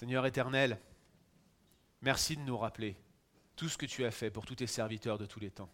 [0.00, 0.80] Seigneur éternel,
[2.00, 2.96] merci de nous rappeler
[3.54, 5.68] tout ce que tu as fait pour tous tes serviteurs de tous les temps.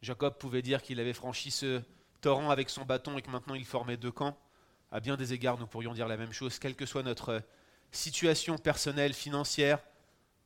[0.00, 1.82] Jacob pouvait dire qu'il avait franchi ce
[2.22, 4.38] torrent avec son bâton et que maintenant il formait deux camps.
[4.90, 7.42] À bien des égards, nous pourrions dire la même chose, quelle que soit notre
[7.90, 9.84] situation personnelle, financière,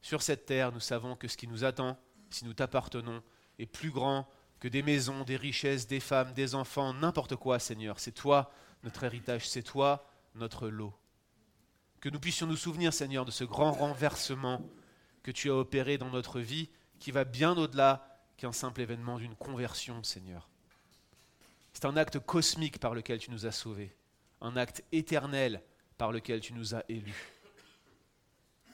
[0.03, 1.97] sur cette terre, nous savons que ce qui nous attend,
[2.31, 3.23] si nous t'appartenons,
[3.61, 4.29] est plus grand
[4.59, 8.01] que des maisons, des richesses, des femmes, des enfants, n'importe quoi, Seigneur.
[8.01, 8.51] C'est toi
[8.83, 10.93] notre héritage, c'est toi notre lot.
[12.07, 14.63] Que nous puissions nous souvenir, Seigneur, de ce grand renversement
[15.25, 16.71] que tu as opéré dans notre vie,
[17.01, 20.49] qui va bien au-delà qu'un simple événement d'une conversion, Seigneur.
[21.73, 23.93] C'est un acte cosmique par lequel tu nous as sauvés,
[24.41, 25.65] un acte éternel
[25.99, 27.33] par lequel tu nous as élus.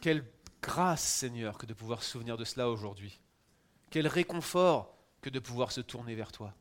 [0.02, 3.18] Quelle grâce, Seigneur, que de pouvoir se souvenir de cela aujourd'hui.
[3.88, 6.52] Quel réconfort que de pouvoir se tourner vers toi.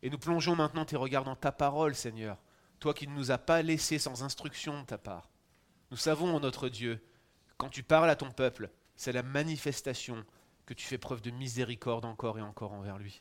[0.00, 2.38] Et nous plongeons maintenant tes regards dans ta parole, Seigneur,
[2.80, 5.28] toi qui ne nous as pas laissés sans instruction de ta part.
[5.92, 7.06] Nous savons, notre Dieu,
[7.58, 10.24] quand tu parles à ton peuple, c'est la manifestation
[10.64, 13.20] que tu fais preuve de miséricorde encore et encore envers lui.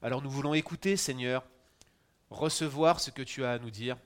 [0.00, 1.44] Alors nous voulons écouter, Seigneur,
[2.30, 3.98] recevoir ce que tu as à nous dire.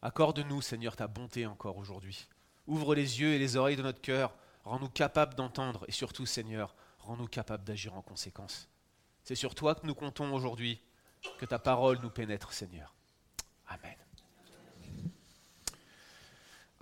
[0.00, 2.26] Accorde-nous, Seigneur, ta bonté encore aujourd'hui.
[2.66, 4.34] Ouvre les yeux et les oreilles de notre cœur.
[4.64, 8.70] Rends-nous capables d'entendre et surtout, Seigneur, rends-nous capables d'agir en conséquence.
[9.22, 10.80] C'est sur toi que nous comptons aujourd'hui,
[11.38, 12.94] que ta parole nous pénètre, Seigneur.
[13.68, 14.01] Amen.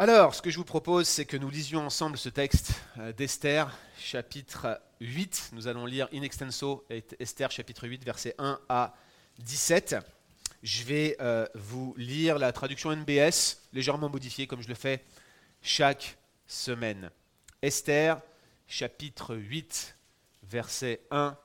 [0.03, 3.71] Alors, ce que je vous propose, c'est que nous lisions ensemble ce texte euh, d'Esther,
[3.99, 5.51] chapitre 8.
[5.53, 6.87] Nous allons lire in extenso
[7.19, 8.95] Esther, chapitre 8, versets 1 à
[9.41, 9.97] 17.
[10.63, 15.05] Je vais euh, vous lire la traduction NBS, légèrement modifiée comme je le fais
[15.61, 17.11] chaque semaine.
[17.61, 18.23] Esther,
[18.69, 19.97] chapitre 8,
[20.45, 21.37] versets 1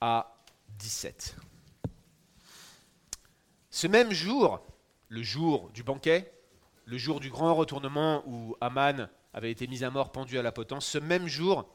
[0.00, 0.34] à
[0.78, 1.36] 17.
[3.68, 4.66] Ce même jour,
[5.10, 6.33] le jour du banquet,
[6.86, 10.52] le jour du grand retournement où Aman avait été mis à mort pendu à la
[10.52, 11.68] potence, ce même jour,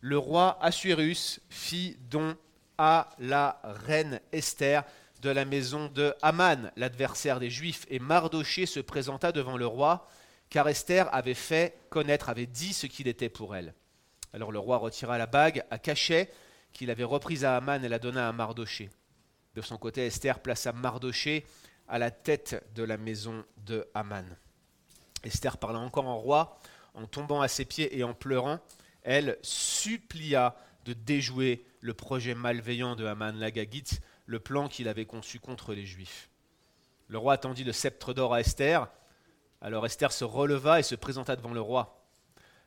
[0.00, 2.36] le roi Assuérus fit don
[2.78, 4.84] à la reine Esther
[5.22, 10.06] de la maison de Aman, l'adversaire des Juifs, et Mardoché se présenta devant le roi
[10.50, 13.74] car Esther avait fait connaître, avait dit ce qu'il était pour elle.
[14.32, 16.30] Alors le roi retira la bague à cachet
[16.72, 18.90] qu'il avait reprise à Aman et la donna à Mardoché.
[19.54, 21.46] De son côté, Esther plaça Mardoché
[21.88, 24.24] à la tête de la maison de Aman.
[25.24, 26.58] Esther parla encore en roi,
[26.94, 28.60] en tombant à ses pieds et en pleurant,
[29.02, 35.38] elle supplia de déjouer le projet malveillant de Haman l'Agagite, le plan qu'il avait conçu
[35.38, 36.30] contre les Juifs.
[37.08, 38.88] Le roi tendit le sceptre d'or à Esther,
[39.60, 42.00] alors Esther se releva et se présenta devant le roi.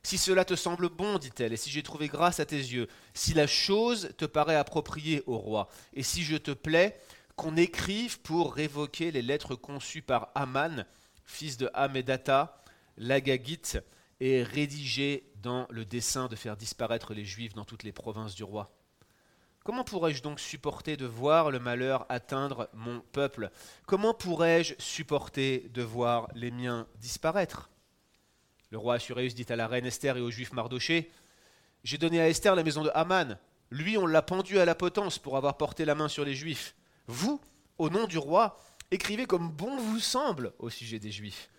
[0.04, 3.34] Si cela te semble bon, dit-elle, et si j'ai trouvé grâce à tes yeux, si
[3.34, 7.00] la chose te paraît appropriée au roi, et si je te plais,
[7.36, 10.86] qu'on écrive pour révoquer les lettres conçues par Aman,
[11.28, 12.60] fils de Hamedata,
[12.98, 13.78] l'Agagite,
[14.20, 18.44] et rédigées dans le dessein de faire disparaître les Juifs dans toutes les provinces du
[18.44, 18.72] roi.
[19.64, 23.52] Comment pourrais-je donc supporter de voir le malheur atteindre mon peuple?
[23.86, 27.70] Comment pourrais-je supporter de voir les miens disparaître?
[28.72, 31.12] Le roi Assuréus dit à la reine Esther et aux juifs Mardoché
[31.84, 33.38] J'ai donné à Esther la maison de Haman.
[33.70, 36.74] Lui, on l'a pendu à la potence pour avoir porté la main sur les juifs.
[37.08, 37.42] Vous,
[37.78, 38.58] au nom du roi,
[38.92, 41.50] écrivez comme bon vous semble au sujet des juifs.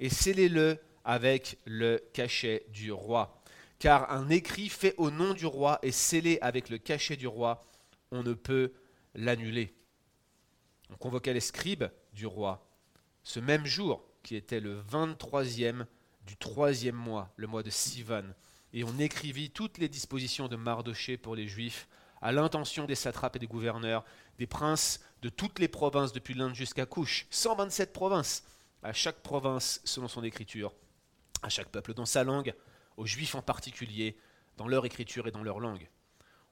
[0.00, 3.42] Et scellez-le avec le cachet du roi.
[3.78, 7.64] Car un écrit fait au nom du roi et scellé avec le cachet du roi,
[8.10, 8.72] on ne peut
[9.14, 9.74] l'annuler.
[10.90, 12.68] On convoqua les scribes du roi
[13.22, 15.86] ce même jour, qui était le 23e
[16.26, 18.24] du troisième mois, le mois de Sivan,
[18.72, 21.88] et on écrivit toutes les dispositions de Mardoché pour les Juifs,
[22.20, 24.04] à l'intention des satrapes et des gouverneurs,
[24.38, 28.44] des princes de toutes les provinces depuis l'Inde jusqu'à Couche, 127 provinces,
[28.82, 30.74] à chaque province selon son écriture,
[31.42, 32.54] à chaque peuple dans sa langue,
[32.96, 34.18] aux Juifs en particulier,
[34.56, 35.88] dans leur écriture et dans leur langue.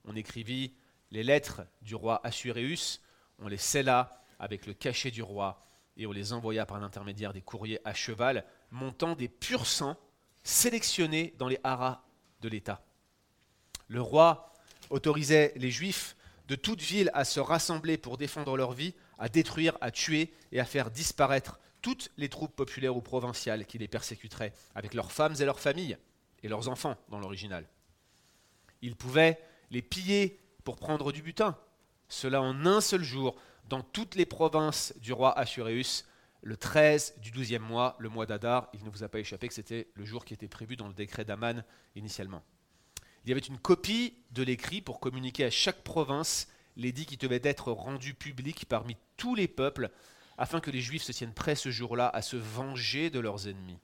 [0.04, 0.74] On écrivit
[1.10, 3.02] les lettres du roi Assuéréus,
[3.40, 5.66] on les scella avec le cachet du roi,
[5.96, 9.98] et on les envoya par l'intermédiaire des courriers à cheval, montant des purs sangs
[10.44, 12.04] sélectionnés dans les haras
[12.40, 12.82] de l'État.
[13.88, 14.54] Le roi
[14.88, 16.16] autorisait les Juifs
[16.50, 20.58] de toute ville à se rassembler pour défendre leur vie, à détruire, à tuer et
[20.58, 25.36] à faire disparaître toutes les troupes populaires ou provinciales qui les persécuteraient, avec leurs femmes
[25.38, 25.96] et leurs familles
[26.42, 27.68] et leurs enfants dans l'original.
[28.82, 29.38] Ils pouvaient
[29.70, 31.56] les piller pour prendre du butin,
[32.08, 33.36] cela en un seul jour,
[33.68, 36.04] dans toutes les provinces du roi Assuréus,
[36.42, 38.68] le 13 du 12e mois, le mois d'Adar.
[38.74, 40.94] Il ne vous a pas échappé que c'était le jour qui était prévu dans le
[40.94, 41.62] décret d'Aman
[41.94, 42.42] initialement.
[43.24, 47.40] Il y avait une copie de l'écrit pour communiquer à chaque province l'édit qui devait
[47.42, 49.90] être rendu public parmi tous les peuples,
[50.38, 53.78] afin que les Juifs se tiennent prêts ce jour-là à se venger de leurs ennemis.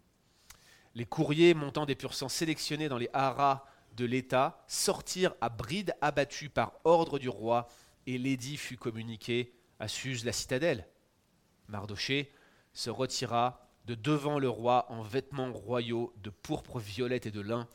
[0.94, 3.66] les courriers montant des pur sélectionnés dans les haras
[3.96, 7.68] de l'État sortirent à bride abattue par ordre du roi,
[8.06, 10.88] et l'édit fut communiqué à Suse la citadelle.
[11.68, 12.32] Mardoché
[12.72, 17.68] se retira de devant le roi en vêtements royaux de pourpre violette et de lin,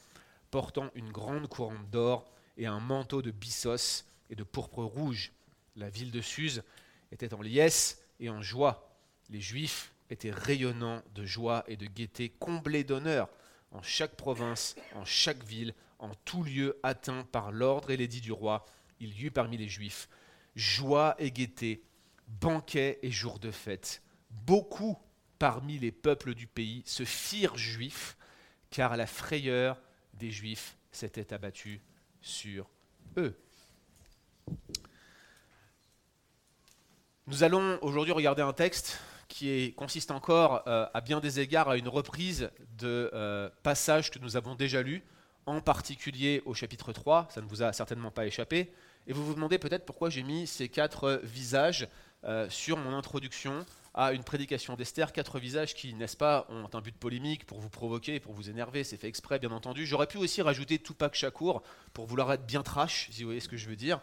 [0.51, 5.31] portant une grande couronne d'or et un manteau de byssos et de pourpre rouge.
[5.75, 6.63] La ville de Suse
[7.11, 8.95] était en liesse et en joie.
[9.29, 13.29] Les Juifs étaient rayonnants de joie et de gaieté, comblés d'honneur
[13.71, 18.33] en chaque province, en chaque ville, en tout lieu atteint par l'ordre et l'édit du
[18.33, 18.65] roi.
[18.99, 20.09] Il y eut parmi les Juifs
[20.55, 21.83] joie et gaieté,
[22.27, 24.01] banquets et jours de fête.
[24.29, 24.97] Beaucoup
[25.39, 28.17] parmi les peuples du pays se firent juifs,
[28.69, 29.81] car la frayeur
[30.21, 31.81] des Juifs s'était abattue
[32.21, 32.69] sur
[33.17, 33.35] eux.
[37.25, 41.77] Nous allons aujourd'hui regarder un texte qui consiste encore euh, à bien des égards à
[41.77, 45.03] une reprise de euh, passages que nous avons déjà lus,
[45.47, 48.71] en particulier au chapitre 3, ça ne vous a certainement pas échappé,
[49.07, 51.87] et vous vous demandez peut-être pourquoi j'ai mis ces quatre visages
[52.25, 56.81] euh, sur mon introduction à une prédication d'Esther, quatre visages qui, n'est-ce pas, ont un
[56.81, 59.85] but polémique pour vous provoquer, pour vous énerver, c'est fait exprès bien entendu.
[59.85, 61.61] J'aurais pu aussi rajouter Tupac Shakur
[61.93, 63.99] pour vouloir être bien trash, si vous voyez ce que je veux dire.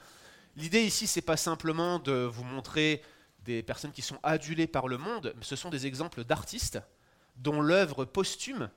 [0.56, 3.02] L'idée ici, c'est pas simplement de vous montrer
[3.44, 6.81] des personnes qui sont adulées par le monde, ce sont des exemples d'artistes
[7.37, 8.70] dont l'œuvre posthume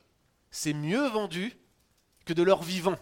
[0.49, 1.57] s'est mieux vendue
[2.25, 2.97] que de leur vivant.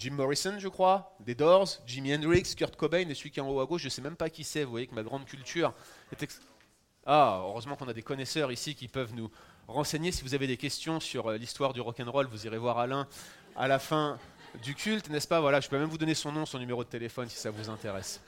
[0.00, 3.50] Jim Morrison, je crois, des Doors, Jimi Hendrix, Kurt Cobain, et celui qui est en
[3.50, 5.26] haut à gauche, je ne sais même pas qui c'est, vous voyez que ma grande
[5.26, 5.74] culture
[6.10, 6.40] est...
[7.04, 9.30] Ah, heureusement qu'on a des connaisseurs ici qui peuvent nous
[9.68, 10.10] renseigner.
[10.10, 13.06] Si vous avez des questions sur euh, l'histoire du rock'n'roll, vous irez voir Alain
[13.56, 14.18] à la fin
[14.62, 15.40] du culte, n'est-ce pas?
[15.40, 17.68] Voilà, je peux même vous donner son nom, son numéro de téléphone si ça vous
[17.68, 18.22] intéresse.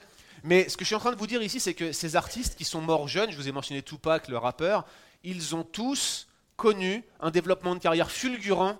[0.44, 2.54] Mais ce que je suis en train de vous dire ici, c'est que ces artistes
[2.54, 4.84] qui sont morts jeunes, je vous ai mentionné Tupac, le rappeur,
[5.24, 8.78] ils ont tous connu un développement de carrière fulgurant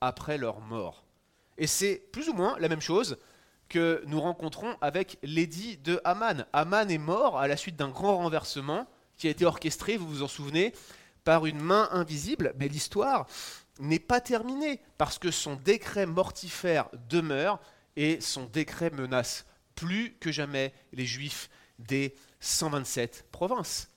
[0.00, 1.03] après leur mort.
[1.58, 3.18] Et c'est plus ou moins la même chose
[3.68, 6.46] que nous rencontrons avec l'édit de Haman.
[6.52, 8.86] Haman est mort à la suite d'un grand renversement
[9.16, 10.74] qui a été orchestré, vous vous en souvenez,
[11.24, 13.26] par une main invisible, mais l'histoire
[13.80, 17.60] n'est pas terminée parce que son décret mortifère demeure
[17.96, 21.48] et son décret menace plus que jamais les Juifs
[21.78, 23.90] des 127 provinces.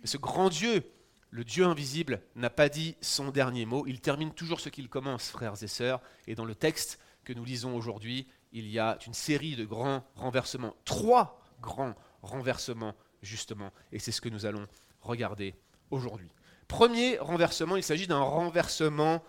[0.00, 0.84] Mais ce grand Dieu,
[1.30, 3.86] le Dieu invisible, n'a pas dit son dernier mot.
[3.86, 6.00] Il termine toujours ce qu'il commence, frères et sœurs.
[6.26, 10.04] Et dans le texte que nous lisons aujourd'hui, il y a une série de grands
[10.16, 10.74] renversements.
[10.84, 13.72] Trois grands renversements, justement.
[13.92, 14.66] Et c'est ce que nous allons
[15.02, 15.54] regarder
[15.90, 16.30] aujourd'hui.
[16.66, 19.22] Premier renversement, il s'agit d'un renversement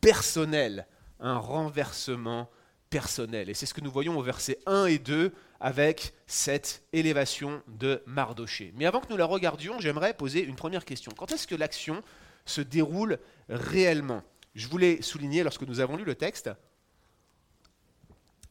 [0.00, 0.86] personnel.
[1.20, 2.50] Un renversement
[2.90, 3.50] personnel.
[3.50, 8.02] Et c'est ce que nous voyons au verset 1 et 2 avec cette élévation de
[8.06, 8.72] Mardoché.
[8.76, 11.12] Mais avant que nous la regardions, j'aimerais poser une première question.
[11.16, 12.02] Quand est-ce que l'action
[12.44, 13.18] se déroule
[13.48, 14.22] réellement?
[14.54, 16.50] Je voulais souligner lorsque nous avons lu le texte.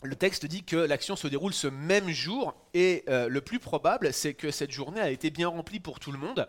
[0.04, 4.14] Le texte dit que l'action se déroule ce même jour et euh, le plus probable,
[4.14, 6.48] c'est que cette journée a été bien remplie pour tout le monde.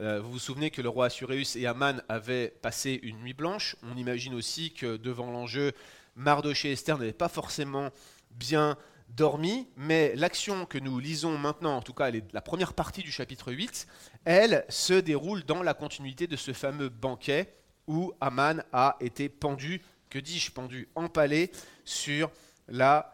[0.00, 3.76] Euh, vous vous souvenez que le roi Assuréus et Aman avaient passé une nuit blanche.
[3.82, 5.72] On imagine aussi que devant l'enjeu,
[6.16, 7.90] Mardoché et Esther n'avaient pas forcément
[8.30, 8.76] bien
[9.10, 13.52] dormi, mais l'action que nous lisons maintenant, en tout cas la première partie du chapitre
[13.52, 13.86] 8,
[14.24, 17.54] elle se déroule dans la continuité de ce fameux banquet
[17.86, 21.50] où Aman a été pendu, que dis-je, pendu, empalé
[21.84, 22.30] sur
[22.68, 23.13] la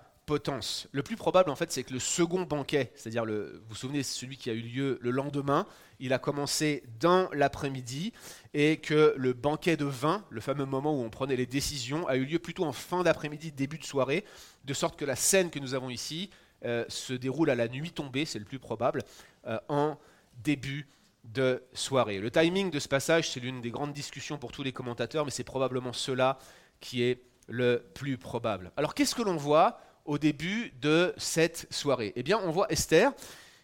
[0.93, 4.37] Le plus probable, en fait, c'est que le second banquet, c'est-à-dire, vous vous souvenez, celui
[4.37, 5.67] qui a eu lieu le lendemain,
[5.99, 8.13] il a commencé dans l'après-midi
[8.55, 12.17] et que le banquet de vin, le fameux moment où on prenait les décisions, a
[12.17, 14.25] eu lieu plutôt en fin d'après-midi, début de soirée,
[14.65, 16.31] de sorte que la scène que nous avons ici
[16.65, 19.03] euh, se déroule à la nuit tombée, c'est le plus probable,
[19.47, 19.99] euh, en
[20.45, 20.89] début
[21.25, 22.19] de soirée.
[22.19, 25.31] Le timing de ce passage, c'est l'une des grandes discussions pour tous les commentateurs, mais
[25.31, 26.39] c'est probablement cela
[26.81, 28.71] qui est le plus probable.
[28.77, 29.81] Alors qu'est-ce que l'on voit?
[30.05, 33.13] Au début de cette soirée Eh bien, on voit Esther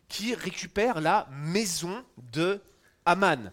[0.09, 2.61] qui récupère la maison de
[3.05, 3.52] Aman.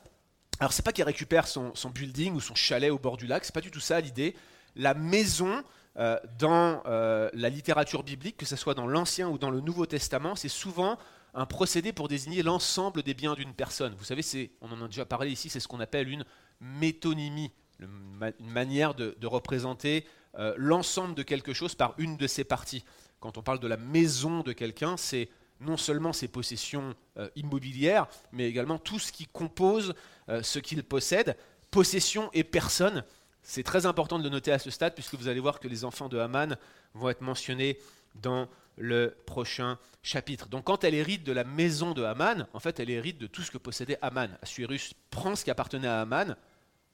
[0.59, 3.53] Alors, c'est pas qu'elle récupère son, building ou son chalet au bord du lac, c'est
[3.53, 4.35] pas du tout ça l'idée.
[4.75, 5.63] La maison
[5.97, 9.85] euh, dans euh, la littérature biblique, que ce soit dans l'Ancien ou dans le Nouveau
[9.85, 10.97] Testament, c'est souvent
[11.33, 13.95] un procédé pour désigner l'ensemble des biens d'une personne.
[13.97, 16.25] Vous savez, on en a déjà parlé ici, c'est ce qu'on appelle une
[16.61, 20.05] métonymie, une manière de, représenter
[20.37, 22.83] euh, l'ensemble de quelque chose par une de ses parties.
[23.19, 28.07] Quand on parle de la maison de quelqu'un, c'est non seulement ses possessions euh, immobilières,
[28.31, 29.93] mais également tout ce qui compose
[30.29, 31.37] euh, ce qu'il possède,
[31.71, 33.03] possession et personne.
[33.41, 35.85] C'est très important de le noter à ce stade, puisque vous allez voir que les
[35.85, 36.57] enfants de Haman
[36.93, 37.77] vont être mentionnés
[38.15, 38.47] dans
[38.77, 40.47] le prochain chapitre.
[40.49, 43.41] Donc quand elle hérite de la maison de Haman, en fait elle hérite de tout
[43.41, 44.37] ce que possédait Haman.
[44.41, 46.35] Assuérus prend ce qui appartenait à Haman,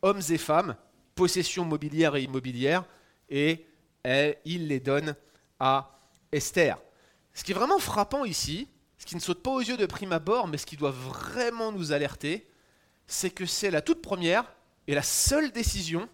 [0.01, 0.75] hommes et femmes,
[1.15, 2.85] possessions mobilières et immobilières,
[3.29, 3.65] et
[4.45, 5.15] il les donne
[5.59, 5.97] à
[6.31, 6.77] Esther.
[7.33, 8.67] Ce qui est vraiment frappant ici,
[8.97, 11.71] ce qui ne saute pas aux yeux de prime abord, mais ce qui doit vraiment
[11.71, 12.47] nous alerter,
[13.07, 14.43] c'est que c'est la toute première
[14.87, 16.07] et la seule décision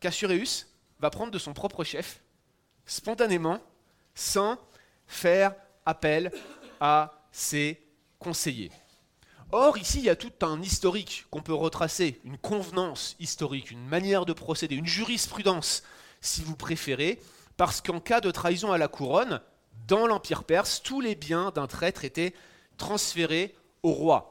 [0.00, 0.68] qu'Assuréus
[1.00, 2.22] va prendre de son propre chef,
[2.86, 3.60] spontanément,
[4.14, 4.58] sans
[5.06, 6.32] faire appel
[6.80, 7.82] à ses
[8.18, 8.70] conseillers.
[9.50, 13.86] Or, ici, il y a tout un historique qu'on peut retracer, une convenance historique, une
[13.86, 15.82] manière de procéder, une jurisprudence,
[16.24, 17.20] si vous préférez,
[17.56, 19.40] parce qu'en cas de trahison à la couronne,
[19.86, 22.34] dans l'Empire perse, tous les biens d'un traître étaient
[22.76, 24.30] transférés au roi.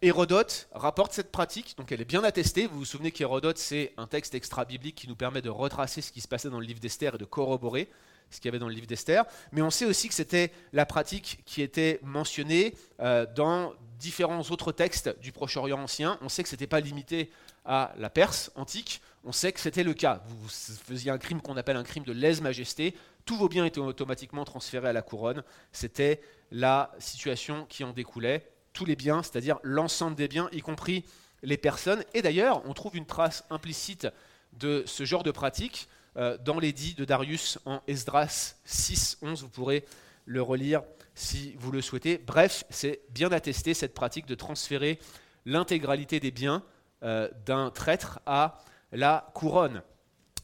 [0.00, 2.66] Hérodote rapporte cette pratique, donc elle est bien attestée.
[2.66, 6.20] Vous vous souvenez qu'Hérodote, c'est un texte extra-biblique qui nous permet de retracer ce qui
[6.20, 7.88] se passait dans le livre d'Esther et de corroborer
[8.30, 9.24] ce qu'il y avait dans le livre d'Esther.
[9.52, 14.72] Mais on sait aussi que c'était la pratique qui était mentionnée euh, dans différents autres
[14.72, 16.18] textes du Proche-Orient ancien.
[16.22, 17.30] On sait que ce n'était pas limité
[17.64, 19.02] à la Perse antique.
[19.24, 20.22] On sait que c'était le cas.
[20.26, 22.96] Vous faisiez un crime qu'on appelle un crime de lèse-majesté.
[23.24, 25.44] Tous vos biens étaient automatiquement transférés à la couronne.
[25.70, 31.04] C'était la situation qui en découlait tous les biens, c'est-à-dire l'ensemble des biens, y compris
[31.42, 32.04] les personnes.
[32.14, 34.08] Et d'ailleurs, on trouve une trace implicite
[34.54, 39.42] de ce genre de pratique euh, dans l'édit de Darius en Esdras 6, 11.
[39.42, 39.84] Vous pourrez
[40.26, 40.82] le relire
[41.14, 42.18] si vous le souhaitez.
[42.18, 44.98] Bref, c'est bien attesté cette pratique de transférer
[45.44, 46.62] l'intégralité des biens
[47.02, 48.58] euh, d'un traître à
[48.92, 49.82] la couronne.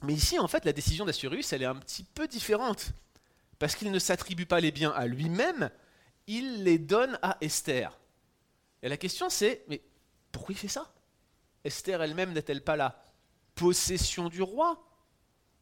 [0.03, 2.93] Mais ici, en fait, la décision d'Assurius, elle est un petit peu différente.
[3.59, 5.71] Parce qu'il ne s'attribue pas les biens à lui-même,
[6.27, 7.99] il les donne à Esther.
[8.83, 9.83] Et la question c'est, mais
[10.31, 10.93] pourquoi il fait ça?
[11.65, 13.03] Esther elle-même n'est-elle pas la
[13.57, 14.81] possession du roi?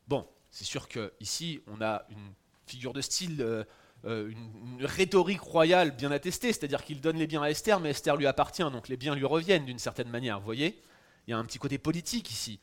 [0.07, 2.33] Bon, c'est sûr qu'ici on a une
[2.67, 3.65] figure de style, euh,
[4.05, 8.17] euh, une, rhétorique royale bien attestée, c'est-à-dire qu'il donne les biens à Esther, mais Esther
[8.17, 10.83] lui appartient, donc les biens lui reviennent d'une certaine manière, vous voyez?
[11.27, 12.61] Il y a un petit côté politique ici.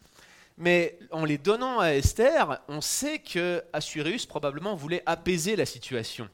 [0.57, 6.29] Mais en les donnant à Esther, on sait que Assuérus probablement voulait apaiser la situation.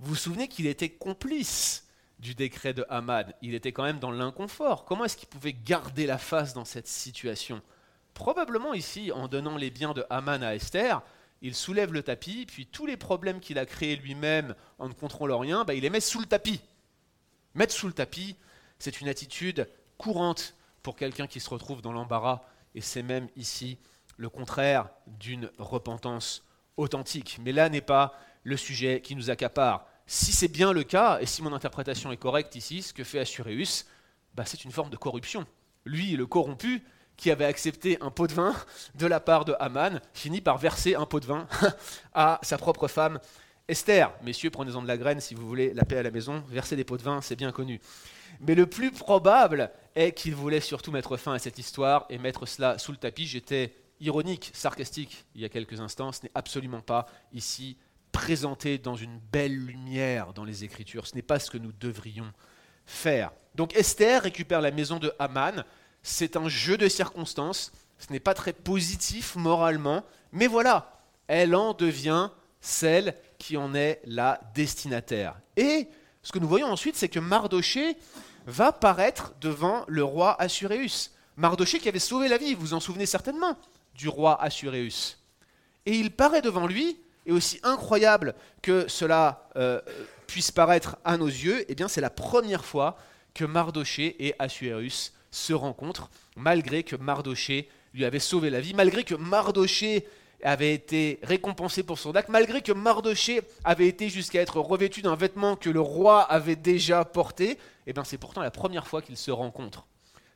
[0.00, 1.86] Vous vous souvenez qu'il était complice
[2.18, 3.32] du décret de Haman.
[3.42, 4.84] Il était quand même dans l'inconfort.
[4.84, 7.62] Comment est-ce qu'il pouvait garder la face dans cette situation?
[8.14, 11.02] Probablement ici, en donnant les biens de Haman à Esther,
[11.42, 15.38] il soulève le tapis, puis tous les problèmes qu'il a créés lui-même en ne contrôlant
[15.38, 16.60] rien, bah, il les met sous le tapis.
[17.54, 18.36] Mettre sous le tapis,
[18.78, 22.42] c'est une attitude courante pour quelqu'un qui se retrouve dans l'embarras,
[22.78, 23.76] et c'est même ici
[24.16, 26.44] le contraire d'une repentance
[26.76, 27.38] authentique.
[27.42, 31.26] Mais là n'est pas le sujet qui nous accapare si c'est bien le cas, et
[31.26, 33.84] si mon interprétation est correcte ici, ce que fait Assuréus,
[34.34, 35.44] bah, c'est une forme de corruption.
[35.84, 36.82] Lui, le corrompu,
[37.18, 38.54] qui avait accepté un pot de vin
[38.94, 41.46] de la part de Haman, finit par verser un pot de vin
[42.14, 43.20] à sa propre femme
[43.68, 44.10] Esther.
[44.22, 46.42] Messieurs, prenez-en de la graine si vous voulez la paix à la maison.
[46.48, 47.80] Verser des pots de vin, c'est bien connu.
[48.40, 52.46] Mais le plus probable est qu'il voulait surtout mettre fin à cette histoire et mettre
[52.46, 53.26] cela sous le tapis.
[53.26, 56.12] J'étais ironique, sarcastique il y a quelques instants.
[56.12, 57.76] Ce n'est absolument pas ici
[58.10, 61.06] présenté dans une belle lumière dans les Écritures.
[61.06, 62.32] Ce n'est pas ce que nous devrions
[62.86, 63.32] faire.
[63.54, 65.62] Donc Esther récupère la maison de Haman.
[66.02, 67.70] C'est un jeu de circonstances.
[67.98, 70.06] Ce n'est pas très positif moralement.
[70.32, 75.38] Mais voilà, elle en devient celle qui en est la destinataire.
[75.56, 75.88] Et
[76.22, 77.96] ce que nous voyons ensuite, c'est que Mardoché
[78.46, 81.12] va paraître devant le roi Assuréus.
[81.36, 83.56] Mardoché qui avait sauvé la vie, vous vous en souvenez certainement,
[83.94, 85.18] du roi Assuréus.
[85.86, 89.80] Et il paraît devant lui et aussi incroyable que cela euh,
[90.26, 92.96] puisse paraître à nos yeux, eh bien c'est la première fois
[93.34, 99.04] que Mardoché et Assuérus se rencontrent, malgré que Mardoché lui avait sauvé la vie, malgré
[99.04, 100.06] que Mardoché
[100.42, 105.16] avait été récompensé pour son acte, malgré que Mardoché avait été jusqu'à être revêtu d'un
[105.16, 109.16] vêtement que le roi avait déjà porté, eh bien c'est pourtant la première fois qu'ils
[109.16, 109.86] se rencontrent.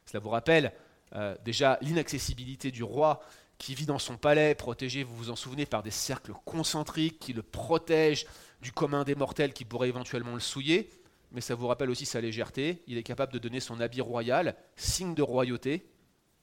[0.07, 0.73] Cela vous rappelle
[1.15, 3.21] euh, déjà l'inaccessibilité du roi
[3.59, 7.33] qui vit dans son palais, protégé, vous vous en souvenez, par des cercles concentriques qui
[7.33, 8.27] le protègent
[8.61, 10.91] du commun des mortels qui pourraient éventuellement le souiller.
[11.31, 12.83] Mais ça vous rappelle aussi sa légèreté.
[12.87, 15.87] Il est capable de donner son habit royal, signe de royauté,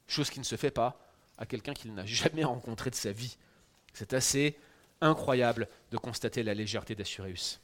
[0.06, 0.98] chose qui ne se fait pas
[1.36, 3.36] à quelqu'un qu'il n'a jamais rencontré de sa vie.
[3.92, 4.56] C'est assez
[5.00, 7.60] incroyable de constater la légèreté d'Assuréus.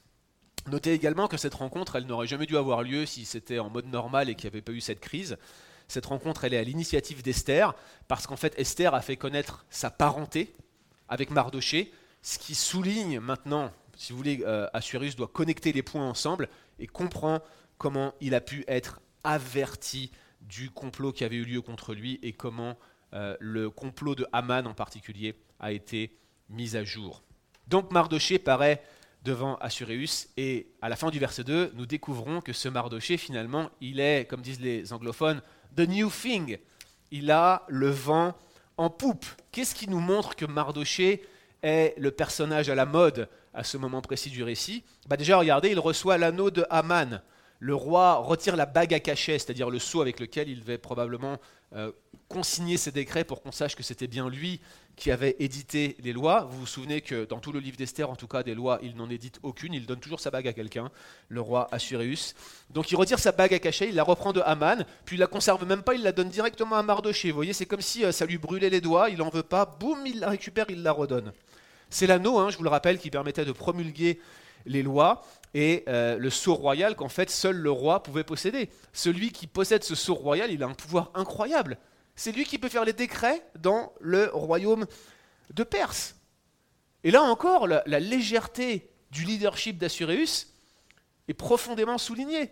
[0.67, 3.85] Notez également que cette rencontre, elle n'aurait jamais dû avoir lieu si c'était en mode
[3.85, 5.37] normal et qu'il n'y avait pas eu cette crise.
[5.87, 7.73] Cette rencontre, elle est à l'initiative d'Esther,
[8.09, 10.53] parce qu'en fait, Esther a fait connaître sa parenté
[11.07, 16.07] avec Mardoché, ce qui souligne maintenant, si vous voulez, euh, Assuérus doit connecter les points
[16.07, 17.41] ensemble et comprend
[17.77, 22.33] comment il a pu être averti du complot qui avait eu lieu contre lui et
[22.33, 22.77] comment
[23.13, 26.17] euh, le complot de Haman en particulier a été
[26.49, 27.23] mis à jour.
[27.67, 28.81] Donc Mardoché paraît
[29.23, 33.69] devant Assuréus et à la fin du verset 2, nous découvrons que ce Mardoché finalement,
[33.81, 35.41] il est, comme disent les anglophones,
[35.75, 36.57] the new thing.
[37.11, 38.35] il a le vent
[38.77, 39.25] en poupe.
[39.51, 41.25] Qu'est-ce qui nous montre que Mardoché
[41.63, 44.83] est le personnage à la mode à ce moment précis du récit?
[45.07, 47.21] Bah Déjà, regardez, il reçoit l'anneau de Haman.
[47.59, 51.37] Le roi retire la bague à cachet, c'est-à-dire le sceau avec lequel il devait probablement
[51.75, 51.91] euh,
[52.29, 54.59] consigner ses décrets pour qu'on sache que c'était bien lui
[54.95, 56.47] qui avait édité les lois.
[56.49, 58.95] Vous vous souvenez que dans tout le livre d'Esther, en tout cas des lois, il
[58.95, 60.91] n'en édite aucune, il donne toujours sa bague à quelqu'un,
[61.29, 62.35] le roi Assuréus.
[62.69, 65.27] Donc il retire sa bague à cachet, il la reprend de Haman, puis il la
[65.27, 67.29] conserve même pas, il la donne directement à Mardoché.
[67.29, 69.65] Vous voyez, c'est comme si euh, ça lui brûlait les doigts, il n'en veut pas,
[69.65, 71.31] boum, il la récupère, il la redonne.
[71.89, 74.19] C'est l'anneau, hein, je vous le rappelle, qui permettait de promulguer
[74.67, 78.69] les lois et euh, le sceau royal qu'en fait seul le roi pouvait posséder.
[78.93, 81.77] Celui qui possède ce sceau royal, il a un pouvoir incroyable.
[82.15, 84.85] C'est lui qui peut faire les décrets dans le royaume
[85.53, 86.15] de Perse.
[87.03, 90.53] Et là encore, la, légèreté du leadership d'Assuréus
[91.27, 92.51] est profondément soulignée.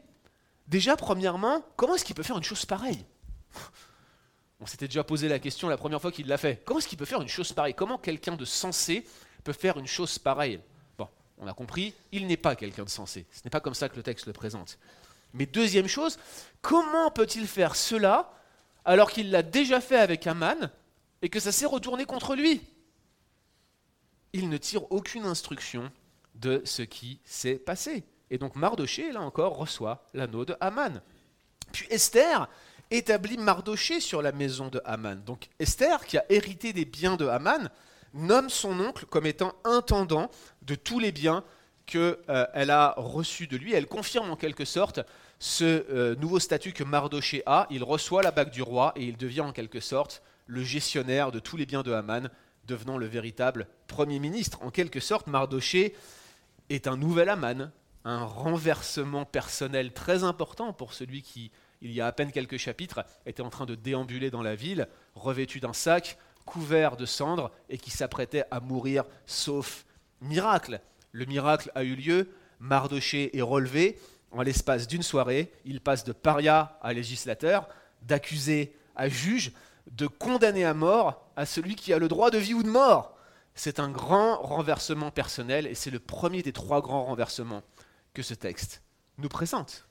[0.67, 3.05] Déjà, premièrement, comment est-ce qu'il peut faire une chose pareille
[4.59, 6.63] On s'était déjà posé la question la première fois qu'il l'a fait.
[6.65, 7.73] Comment est-ce qu'il peut faire une chose pareille?
[7.73, 9.05] Comment quelqu'un de sensé
[9.43, 10.59] peut faire une chose pareille?
[11.37, 13.25] On a compris, il n'est pas quelqu'un de sensé.
[13.31, 14.77] Ce n'est pas comme ça que le texte le présente.
[15.33, 16.17] Mais deuxième chose,
[16.61, 18.31] comment peut-il faire cela
[18.85, 20.71] alors qu'il l'a déjà fait avec Aman
[21.21, 22.61] et que ça s'est retourné contre lui?
[24.31, 25.91] Il ne tire aucune instruction
[26.35, 28.03] de ce qui s'est passé.
[28.29, 31.01] Et donc Mardoché, là encore, reçoit l'anneau de Haman.
[31.71, 32.47] Puis Esther
[32.91, 35.21] établit Mardoché sur la maison de Haman.
[35.23, 37.69] Donc Esther, qui a hérité des biens de Haman,
[38.15, 40.31] nomme son oncle comme étant intendant
[40.63, 41.43] de tous les biens
[41.85, 43.73] qu'elle euh, a reçus de lui.
[43.73, 45.01] Elle confirme en quelque sorte
[45.39, 49.17] ce euh, nouveau statut que Mardoché a, il reçoit la bague du roi et il
[49.17, 52.29] devient en quelque sorte le gestionnaire de tous les biens de Haman,
[52.65, 54.59] devenant le véritable premier ministre.
[54.63, 55.95] En quelque sorte, Mardoché
[56.69, 57.71] est un nouvel Haman,
[58.05, 63.03] un renversement personnel très important pour celui qui, il y a à peine quelques chapitres,
[63.25, 67.77] était en train de déambuler dans la ville, revêtu d'un sac, couvert de cendres, et
[67.77, 69.85] qui s'apprêtait à mourir sauf
[70.21, 70.79] miracle.
[71.11, 73.99] Le miracle a eu lieu, Mardoché est relevé,
[74.31, 77.67] en l'espace d'une soirée, il passe de paria à législateur,
[78.01, 79.53] d'accusé à juge,
[79.91, 83.15] de condamné à mort à celui qui a le droit de vie ou de mort.
[83.53, 87.63] C'est un grand renversement personnel et c'est le premier des trois grands renversements
[88.13, 88.81] que ce texte
[89.17, 89.87] nous présente.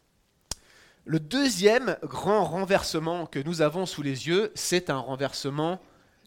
[1.07, 5.81] Le deuxième grand renversement que nous avons sous les yeux, c'est un renversement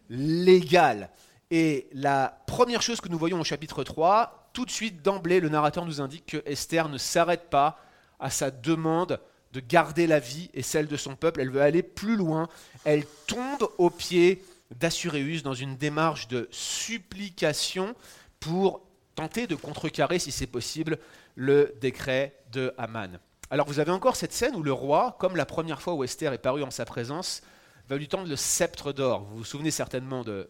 [0.09, 1.09] légal.
[1.49, 5.49] Et la première chose que nous voyons au chapitre 3, tout de suite d'emblée, le
[5.49, 7.79] narrateur nous indique que Esther ne s'arrête pas
[8.19, 9.19] à sa demande
[9.53, 11.41] de garder la vie et celle de son peuple.
[11.41, 12.49] Elle veut aller plus loin.
[12.83, 14.43] Elle tombe aux pieds
[14.75, 17.95] d'Assuréus dans une démarche de supplication
[18.39, 18.81] pour
[19.15, 20.99] tenter de contrecarrer, si c'est possible,
[21.35, 23.19] le décret de Haman.
[23.49, 26.33] Alors vous avez encore cette scène où le roi, comme la première fois où Esther
[26.33, 27.41] est parue en sa présence,
[27.89, 29.21] va lui tendre le sceptre d'or.
[29.21, 30.49] Vous vous souvenez certainement de,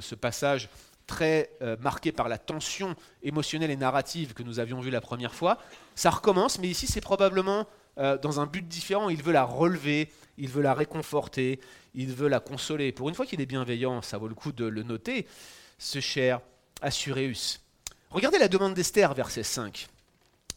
[0.00, 0.68] ce passage
[1.06, 5.34] très euh, marqué par la tension émotionnelle et narrative que nous avions vu la première
[5.34, 5.58] fois
[5.94, 7.66] ça recommence, mais ici c'est probablement
[7.98, 9.08] euh, dans un but différent.
[9.08, 11.60] Il veut la relever, il veut la réconforter,
[11.94, 12.92] il veut la consoler.
[12.92, 15.26] Pour une fois qu'il est bienveillant, ça vaut le coup de le noter,
[15.78, 16.40] ce cher
[16.80, 17.60] Assuréus.
[18.10, 19.88] Regardez la demande d'Esther, verset 5.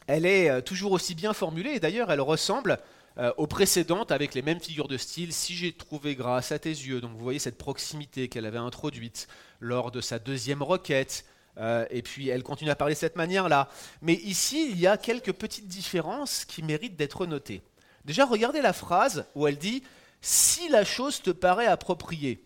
[0.07, 2.79] Elle est euh, toujours aussi bien formulée, et d'ailleurs elle ressemble
[3.17, 5.31] euh, aux précédentes avec les mêmes figures de style.
[5.31, 9.27] Si j'ai trouvé grâce à tes yeux, donc vous voyez cette proximité qu'elle avait introduite
[9.61, 11.25] lors de sa deuxième requête,
[11.57, 13.69] euh, et puis elle continue à parler de cette manière-là.
[14.01, 17.61] Mais ici, il y a quelques petites différences qui méritent d'être notées.
[18.03, 19.81] Déjà, regardez la phrase où elle dit
[20.19, 22.43] Si la chose te paraît appropriée.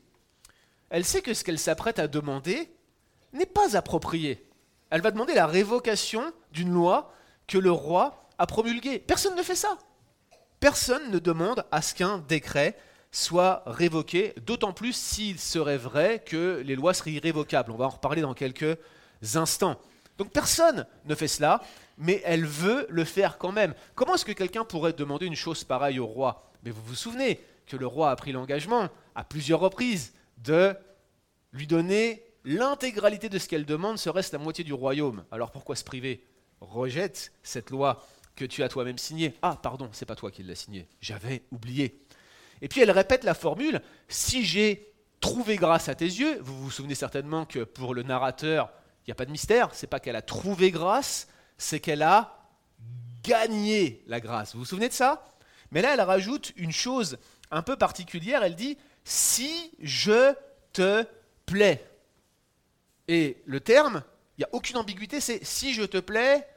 [0.89, 2.69] Elle sait que ce qu'elle s'apprête à demander
[3.34, 4.45] n'est pas approprié.
[4.89, 7.13] Elle va demander la révocation d'une loi
[7.47, 8.99] que le roi a promulguée.
[8.99, 9.77] Personne ne fait ça.
[10.60, 12.78] Personne ne demande à ce qu'un décret
[13.12, 17.72] soit révoqué, d'autant plus s'il serait vrai que les lois seraient irrévocables.
[17.72, 18.78] On va en reparler dans quelques
[19.36, 19.80] instants.
[20.17, 21.62] Donc personne ne fait cela,
[21.98, 23.74] mais elle veut le faire quand même.
[23.95, 26.52] Comment est-ce que quelqu'un pourrait demander une chose pareille au roi?
[26.63, 30.76] Mais vous vous souvenez que le roi a pris l'engagement à plusieurs reprises de
[31.54, 35.24] lui donner l'intégralité de ce qu'elle demande, serait-ce la moitié du royaume.
[35.32, 36.26] Alors pourquoi se priver?
[36.62, 38.06] Rejette cette loi
[38.39, 39.34] que tu as toi-même signée.
[39.41, 40.88] Ah, pardon, c'est pas toi qui l'as signée.
[41.02, 42.02] J'avais oublié.
[42.62, 46.71] Et puis elle répète la formule si j'ai trouvé grâce à tes yeux, vous vous
[46.71, 48.71] souvenez certainement que pour le narrateur,
[49.02, 52.47] il n'y a pas de mystère, c'est pas qu'elle a trouvé grâce, c'est qu'elle a
[53.23, 54.54] gagné la grâce.
[54.54, 55.25] Vous vous souvenez de ça?
[55.71, 57.17] Mais là, elle rajoute une chose
[57.52, 60.34] un peu particulière, elle dit si je
[60.71, 61.06] te
[61.45, 61.86] plais.
[63.10, 64.04] Et le terme,
[64.38, 66.47] il n'y a aucune ambiguïté, c'est si je te plais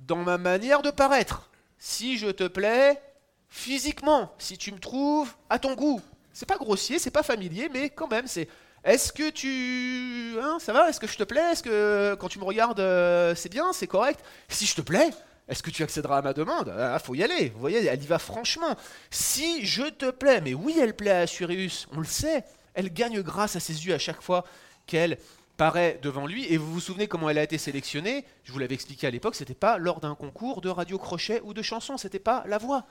[0.00, 3.00] dans ma manière de paraître, si je te plais
[3.48, 6.00] physiquement, si tu me trouves à ton goût.
[6.32, 8.48] C'est pas grossier, c'est pas familier, mais quand même, c'est
[8.84, 10.38] est-ce que tu.
[10.40, 10.88] Hein, ça va?
[10.88, 11.52] Est-ce que je te plais?
[11.52, 14.20] Est-ce que quand tu me regardes, euh, c'est bien C'est correct?
[14.48, 15.10] Si je te plais,
[15.48, 16.72] est-ce que tu accéderas à ma demande?
[16.78, 17.50] Ah, faut y aller.
[17.50, 18.74] Vous voyez, elle y va franchement.
[19.10, 22.44] Si je te plais, mais oui, elle plaît à Assuréus, on le sait.
[22.72, 24.44] Elle gagne grâce à ses yeux à chaque fois
[24.86, 25.18] qu'elle
[25.60, 26.46] paraît devant lui.
[26.50, 29.34] Et vous vous souvenez comment elle a été sélectionnée Je vous l'avais expliqué à l'époque,
[29.34, 32.86] c'était pas lors d'un concours de radio crochet ou de chanson, c'était pas la voix.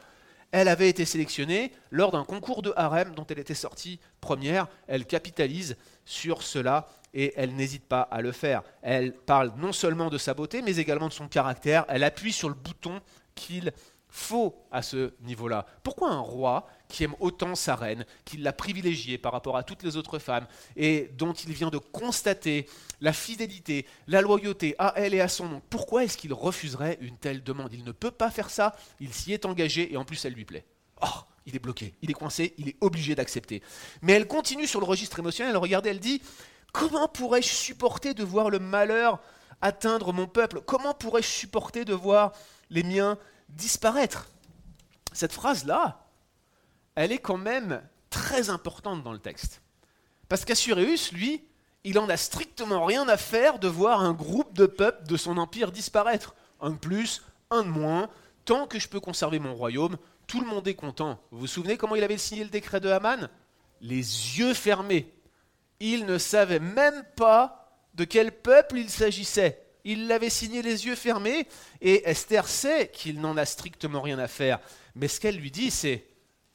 [0.52, 4.68] Elle avait été sélectionnée lors d'un concours de harem dont elle était sortie première.
[4.86, 8.62] Elle capitalise sur cela et elle n'hésite pas à le faire.
[8.84, 11.86] Elle parle non seulement de sa beauté, mais également de son caractère.
[11.88, 13.02] Elle appuie sur le bouton
[13.34, 13.74] qu'il
[14.10, 15.66] faut à ce niveau-là.
[15.82, 19.84] Pourquoi un roi qui aime autant sa reine, qui l'a privilégiée par rapport à toutes
[19.84, 22.68] les autres femmes, et dont il vient de constater
[23.00, 27.16] la fidélité, la loyauté à elle et à son nom, pourquoi est-ce qu'il refuserait une
[27.16, 27.74] telle demande?
[27.74, 30.46] Il ne peut pas faire ça, il s'y est engagé, et en plus elle lui
[30.46, 30.66] plaît.
[31.02, 33.62] Oh, il est bloqué, il est coincé, il est obligé d'accepter.
[34.02, 36.22] Mais elle continue sur le registre émotionnel, regardez, elle dit,
[36.74, 39.20] comment pourrais-je supporter de voir le malheur
[39.62, 40.62] atteindre mon peuple?
[40.66, 42.34] Comment pourrais-je supporter de voir
[42.72, 43.18] les miens
[43.50, 44.28] disparaître?
[45.14, 46.04] Cette phrase-là,
[47.00, 49.62] elle est quand même très importante dans le texte.
[50.28, 51.42] Parce qu'Assuréus, lui,
[51.86, 55.38] il en a strictement rien à faire de voir un groupe de peuples de son
[55.38, 56.36] empire disparaître.
[56.60, 58.10] Un de plus, un de moins.
[58.44, 59.96] Tant que je peux conserver mon royaume,
[60.28, 61.24] tout le monde est content.
[61.32, 63.30] Vous vous souvenez comment il avait signé le décret de Haman?
[63.80, 63.96] Les
[64.38, 65.10] yeux fermés.
[65.80, 69.66] Il ne savait même pas de quel peuple il s'agissait.
[69.86, 71.48] Il l'avait signé les yeux fermés,
[71.80, 74.60] et Esther sait qu'il n'en a strictement rien à faire.
[74.96, 76.09] Mais ce qu'elle lui dit, c'est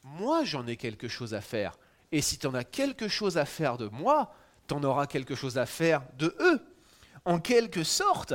[0.04, 1.76] moi j'en ai quelque chose à faire.
[2.12, 4.32] Et si tu en as quelque chose à faire de moi,
[4.68, 6.60] tu en auras quelque chose à faire de eux.
[7.24, 8.34] En quelque sorte,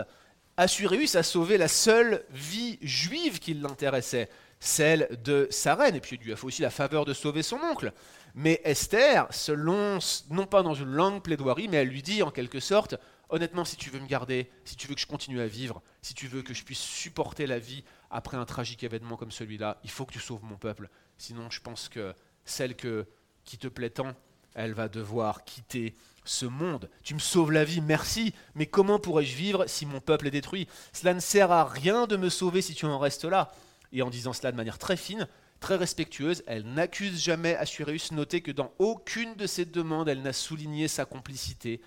[0.57, 4.29] Assuréus a sauvé la seule vie juive qui l'intéressait,
[4.59, 5.95] celle de sa reine.
[5.95, 7.93] Et puis il lui a fait aussi la faveur de sauver son oncle.
[8.35, 12.31] Mais Esther se lance, non pas dans une longue plaidoirie, mais elle lui dit en
[12.31, 12.95] quelque sorte,
[13.29, 16.13] honnêtement, si tu veux me garder, si tu veux que je continue à vivre, si
[16.13, 19.89] tu veux que je puisse supporter la vie après un tragique événement comme celui-là, il
[19.89, 20.89] faut que tu sauves mon peuple.
[21.19, 24.13] Sinon, je pense que celle qui te plaît tant,
[24.55, 26.89] elle va devoir quitter ce monde.
[27.03, 30.67] Tu me sauves la vie, merci, mais comment pourrais-je vivre si mon peuple est détruit?
[30.93, 33.51] Cela ne sert à rien de me sauver si tu en restes là.
[33.91, 35.27] Et en disant cela de manière très fine,
[35.59, 38.11] très respectueuse, elle n'accuse jamais Assuérus.
[38.13, 41.81] Notez que dans aucune de ses demandes, elle n'a souligné sa complicité.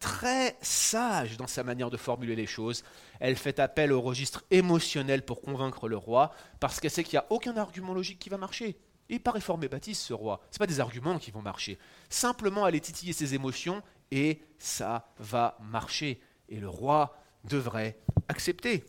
[0.00, 2.84] Très sage dans sa manière de formuler les choses.
[3.20, 7.24] Elle fait appel au registre émotionnel pour convaincre le roi, parce qu'elle sait qu'il n'y
[7.24, 8.76] a aucun argument logique qui va marcher.
[9.08, 10.40] Il pas réformé Baptiste, ce roi.
[10.50, 11.78] Ce pas des arguments qui vont marcher.
[12.10, 16.20] Simplement aller titiller ses émotions et ça va marcher.
[16.48, 18.84] Et le roi devrait accepter.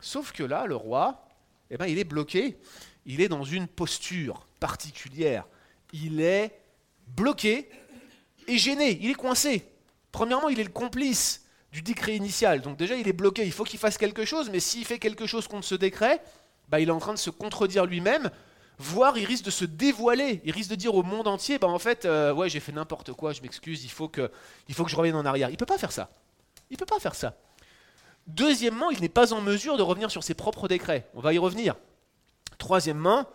[0.00, 1.26] Sauf que là, le roi,
[1.70, 2.58] eh ben, il est bloqué.
[3.06, 5.46] Il est dans une posture particulière.
[5.92, 6.58] Il est
[7.06, 7.70] bloqué
[8.48, 8.98] et gêné.
[9.00, 9.68] Il est coincé.
[10.14, 12.60] Premièrement, il est le complice du décret initial.
[12.60, 13.44] Donc déjà, il est bloqué.
[13.44, 14.48] Il faut qu'il fasse quelque chose.
[14.48, 16.22] Mais s'il fait quelque chose contre ce décret,
[16.68, 18.30] bah, il est en train de se contredire lui-même
[18.78, 21.78] voire il risque de se dévoiler, il risque de dire au monde entier, bah en
[21.78, 24.30] fait, euh, ouais, j'ai fait n'importe quoi, je m'excuse, il, il faut que
[24.68, 25.48] je revienne en arrière.
[25.48, 26.10] Il ne peut pas faire ça.
[26.70, 27.36] Il ne peut pas faire ça.
[28.26, 31.08] Deuxièmement, il n'est pas en mesure de revenir sur ses propres décrets.
[31.14, 31.76] On va y revenir.
[32.58, 33.28] Troisièmement,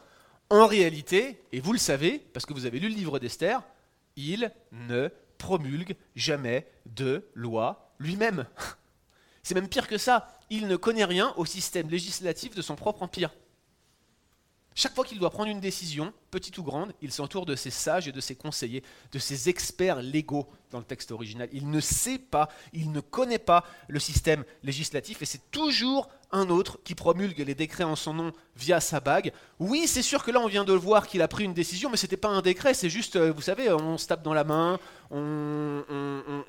[0.49, 3.61] en réalité, et vous le savez, parce que vous avez lu le livre d'Esther,
[4.17, 8.45] il ne promulgue jamais de loi lui-même.
[9.43, 13.01] C'est même pire que ça, il ne connaît rien au système législatif de son propre
[13.01, 13.31] empire.
[14.75, 18.07] Chaque fois qu'il doit prendre une décision, petite ou grande, il s'entoure de ses sages
[18.07, 21.49] et de ses conseillers, de ses experts légaux dans le texte original.
[21.51, 26.49] Il ne sait pas, il ne connaît pas le système législatif et c'est toujours un
[26.49, 29.31] autre qui promulgue les décrets en son nom via sa bague.
[29.59, 31.89] Oui, c'est sûr que là on vient de le voir qu'il a pris une décision,
[31.89, 34.33] mais ce n'était pas un décret, c'est juste, euh, vous savez, on se tape dans
[34.33, 34.79] la main,
[35.11, 35.83] on,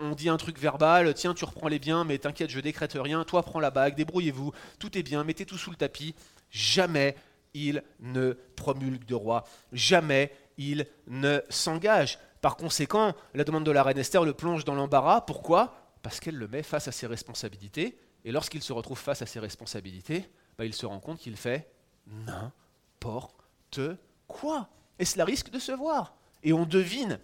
[0.01, 3.25] on dit un truc verbal, tiens tu reprends les biens, mais t'inquiète, je décrète rien,
[3.25, 6.15] toi prends la bague, débrouillez-vous, tout est bien, mettez tout sous le tapis.
[6.51, 7.17] Jamais
[7.55, 9.45] il ne promulgue de roi.
[9.73, 12.19] Jamais il ne s'engage.
[12.41, 15.23] Par conséquent, la demande de la reine Esther le plonge dans l'embarras.
[15.23, 15.75] Pourquoi?
[16.03, 17.99] Parce qu'elle le met face à ses responsabilités.
[18.25, 20.29] Et lorsqu'il se retrouve face à ses responsabilités,
[20.59, 21.71] bah, il se rend compte qu'il fait
[22.07, 23.81] n'importe
[24.27, 24.69] quoi.
[24.99, 26.15] Et cela risque de se voir.
[26.43, 27.19] Et on devine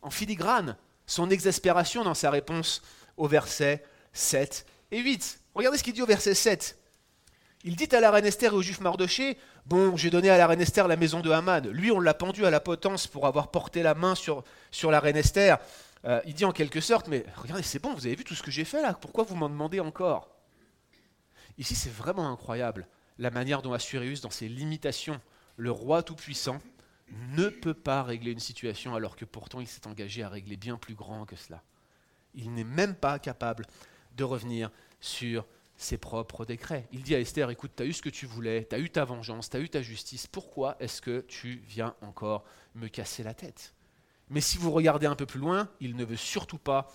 [0.00, 2.82] en filigrane son exaspération dans sa réponse
[3.16, 5.40] au verset 7 et 8.
[5.54, 6.78] Regardez ce qu'il dit au verset 7.
[7.64, 10.48] Il dit à la reine Esther et au juif Mardoché Bon, j'ai donné à la
[10.48, 11.68] reine Esther la maison de Haman.
[11.68, 14.42] Lui, on l'a pendu à la potence pour avoir porté la main sur,
[14.72, 15.58] sur la reine Esther.
[16.04, 18.42] Euh, il dit en quelque sorte Mais regardez, c'est bon, vous avez vu tout ce
[18.42, 18.94] que j'ai fait là?
[18.94, 20.28] Pourquoi vous m'en demandez encore?
[21.58, 22.86] Ici, c'est vraiment incroyable
[23.18, 25.20] la manière dont Assuréus, dans ses limitations,
[25.56, 26.60] le roi tout-puissant,
[27.36, 30.78] ne peut pas régler une situation alors que pourtant il s'est engagé à régler bien
[30.78, 31.62] plus grand que cela.
[32.34, 33.66] Il n'est même pas capable
[34.16, 36.86] de revenir sur ses propres décrets.
[36.92, 38.88] Il dit à Esther, écoute, tu as eu ce que tu voulais, tu as eu
[38.88, 43.22] ta vengeance, tu as eu ta justice, pourquoi est-ce que tu viens encore me casser
[43.22, 43.74] la tête?
[44.32, 46.90] Mais si vous regardez un peu plus loin, il ne veut surtout pas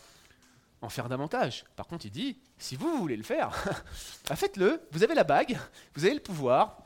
[0.81, 1.65] en faire davantage.
[1.75, 3.51] Par contre, il dit, si vous voulez le faire,
[4.29, 5.57] bah, faites-le, vous avez la bague,
[5.95, 6.77] vous avez le pouvoir,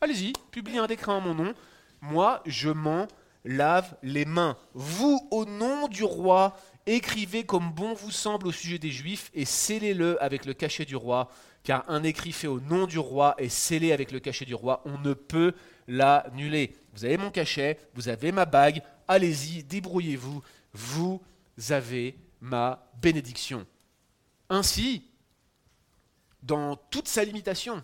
[0.00, 1.54] allez-y, publiez un décret en mon nom,
[2.00, 3.06] moi je m'en
[3.44, 4.56] lave les mains.
[4.74, 9.44] Vous, au nom du roi, écrivez comme bon vous semble au sujet des Juifs et
[9.44, 11.30] scellez-le avec le cachet du roi,
[11.62, 14.82] car un écrit fait au nom du roi et scellé avec le cachet du roi,
[14.84, 15.54] on ne peut
[15.88, 16.74] l'annuler.
[16.94, 20.40] Vous avez mon cachet, vous avez ma bague, allez-y, débrouillez-vous,
[20.72, 21.20] vous
[21.70, 23.66] avez ma bénédiction.
[24.48, 25.04] Ainsi,
[26.44, 27.82] dans toute sa limitation,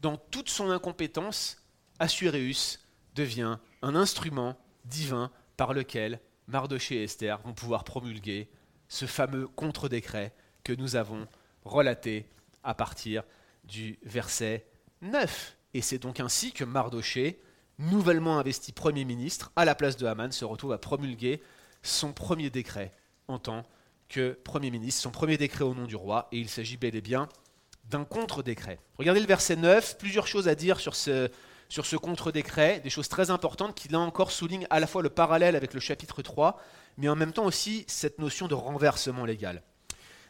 [0.00, 1.62] dans toute son incompétence,
[1.98, 2.80] Assuréus
[3.14, 8.48] devient un instrument divin par lequel Mardoché et Esther vont pouvoir promulguer
[8.88, 11.28] ce fameux contre-décret que nous avons
[11.64, 12.26] relaté
[12.64, 13.24] à partir
[13.64, 14.66] du verset
[15.02, 15.54] 9.
[15.74, 17.42] Et c'est donc ainsi que Mardoché,
[17.78, 21.42] nouvellement investi Premier ministre, à la place de Haman, se retrouve à promulguer
[21.82, 22.92] son premier décret
[23.28, 23.64] en tant
[24.08, 27.00] que Premier ministre, son premier décret au nom du roi, et il s'agit bel et
[27.00, 27.28] bien
[27.84, 28.78] d'un contre-décret.
[28.98, 33.74] Regardez le verset 9, plusieurs choses à dire sur ce, contre-décret, des choses très importantes
[33.74, 36.60] qui là encore soulignent à la fois le parallèle avec le chapitre 3,
[36.98, 39.62] mais en même temps aussi cette notion de renversement légal.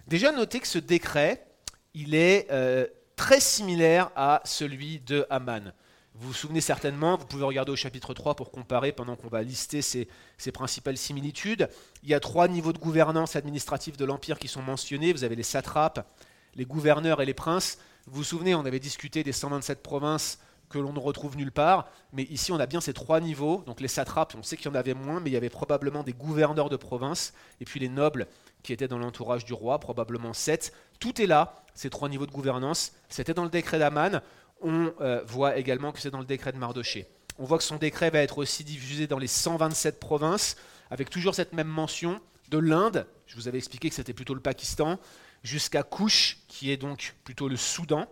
[0.06, 1.46] Déjà notez que ce décret,
[1.94, 5.72] il est euh, très similaire à celui de Haman.
[6.14, 9.42] Vous vous souvenez certainement, vous pouvez regarder au chapitre 3 pour comparer pendant qu'on va
[9.42, 10.08] lister ces,
[10.52, 11.70] principales similitudes.
[12.02, 15.14] Il y a trois niveaux de gouvernance administrative de l'Empire qui sont mentionnés.
[15.14, 16.06] Vous avez les satrapes,
[16.54, 17.78] les gouverneurs et les princes.
[18.06, 21.88] Vous vous souvenez, on avait discuté des 127 provinces que l'on ne retrouve nulle part.
[22.12, 23.62] Mais ici, on a bien ces trois niveaux.
[23.66, 26.02] Donc les satrapes, on sait qu'il y en avait moins, mais il y avait probablement
[26.02, 28.26] des gouverneurs de province, et puis les nobles
[28.62, 30.72] qui étaient dans l'entourage du roi, probablement sept.
[31.00, 32.92] Tout est là, ces trois niveaux de gouvernance.
[33.08, 34.20] C'était dans le décret d'Aman.
[34.62, 37.06] On euh, voit également que c'est dans le décret de Mardoché.
[37.38, 40.56] On voit que son décret va être aussi diffusé dans les 127 provinces,
[40.90, 42.20] avec toujours cette même mention
[42.50, 45.00] de l'Inde, je vous avais expliqué que c'était plutôt le Pakistan,
[45.42, 48.06] jusqu'à Kouch, qui est donc plutôt le Soudan.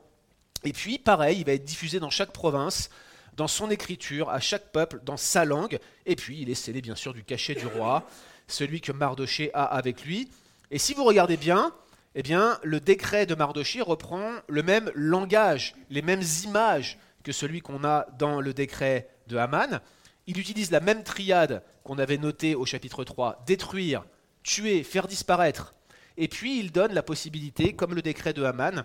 [0.65, 2.91] Et puis, pareil, il va être diffusé dans chaque province,
[3.37, 5.79] dans son écriture, à chaque peuple, dans sa langue.
[6.07, 8.09] Et puis, il est scellé, bien sûr, du cachet du roi,
[8.49, 10.31] celui que Mardoché a avec lui.
[10.71, 11.73] Et si vous regardez bien,
[12.15, 17.61] eh bien, le décret de Mardoché reprend le même langage, les mêmes images que celui
[17.61, 19.81] qu'on a dans le décret de Haman.
[20.27, 24.05] Il utilise la même triade qu'on avait notée au chapitre 3, détruire,
[24.43, 25.75] tuer, faire disparaître.
[26.17, 28.85] Et puis il donne la possibilité, comme le décret de Haman,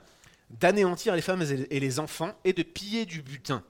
[0.51, 3.63] d'anéantir les femmes et les enfants et de piller du butin.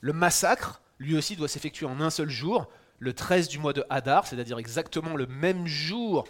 [0.00, 3.84] Le massacre, lui aussi, doit s'effectuer en un seul jour, le 13 du mois de
[3.90, 6.24] Hadar, c'est-à-dire exactement le même jour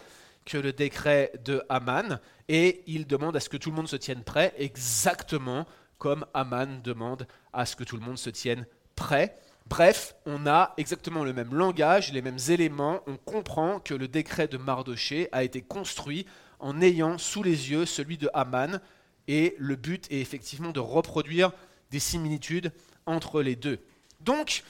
[0.45, 3.95] que le décret de Haman, et il demande à ce que tout le monde se
[3.95, 5.65] tienne prêt, exactement
[5.97, 9.37] comme Haman demande à ce que tout le monde se tienne prêt.
[9.67, 14.47] Bref, on a exactement le même langage, les mêmes éléments, on comprend que le décret
[14.47, 16.25] de Mardoché a été construit
[16.59, 18.81] en ayant sous les yeux celui de Haman,
[19.27, 21.51] et le but est effectivement de reproduire
[21.91, 22.73] des similitudes
[23.05, 23.79] entre les deux.
[24.19, 24.63] Donc,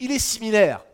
[0.00, 0.84] il est similaire.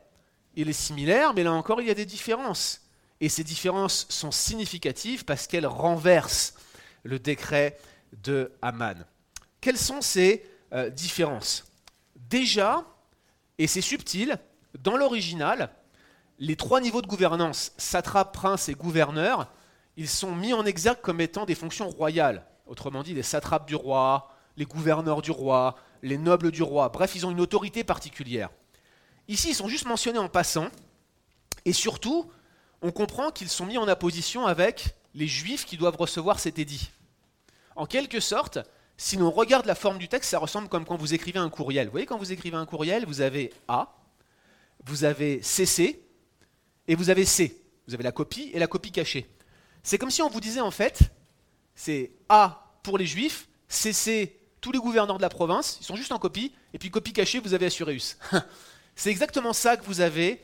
[0.54, 2.85] Il est similaire, mais là encore, il y a des différences.
[3.20, 6.54] Et ces différences sont significatives parce qu'elles renversent
[7.02, 7.78] le décret
[8.22, 9.04] de Haman.
[9.60, 11.64] Quelles sont ces euh, différences?
[12.16, 12.84] Déjà,
[13.58, 14.38] et c'est subtil,
[14.78, 15.70] dans l'original,
[16.38, 19.50] les trois niveaux de gouvernance, satrape, prince et gouverneur,
[19.96, 23.74] ils sont mis en exergue comme étant des fonctions royales autrement dit les satrapes du
[23.74, 28.50] roi, les gouverneurs du roi, les nobles du roi, bref, ils ont une autorité particulière.
[29.28, 30.68] Ici, ils sont juste mentionnés en passant,
[31.64, 32.30] et surtout,
[32.82, 36.90] on comprend qu'ils sont mis en opposition avec les juifs qui doivent recevoir cet édit.
[37.74, 38.58] En quelque sorte,
[38.96, 41.86] si l'on regarde la forme du texte, ça ressemble comme quand vous écrivez un courriel.
[41.86, 43.94] Vous voyez, quand vous écrivez un courriel, vous avez A,
[44.84, 46.02] vous avez CC,
[46.88, 47.62] et vous avez C.
[47.86, 49.26] Vous avez la copie et la copie cachée.
[49.82, 51.00] C'est comme si on vous disait en fait,
[51.74, 56.10] c'est A pour les juifs, C tous les gouverneurs de la province, ils sont juste
[56.10, 58.18] en copie, et puis copie cachée, vous avez Assuréus.
[58.96, 60.42] C'est exactement ça que vous avez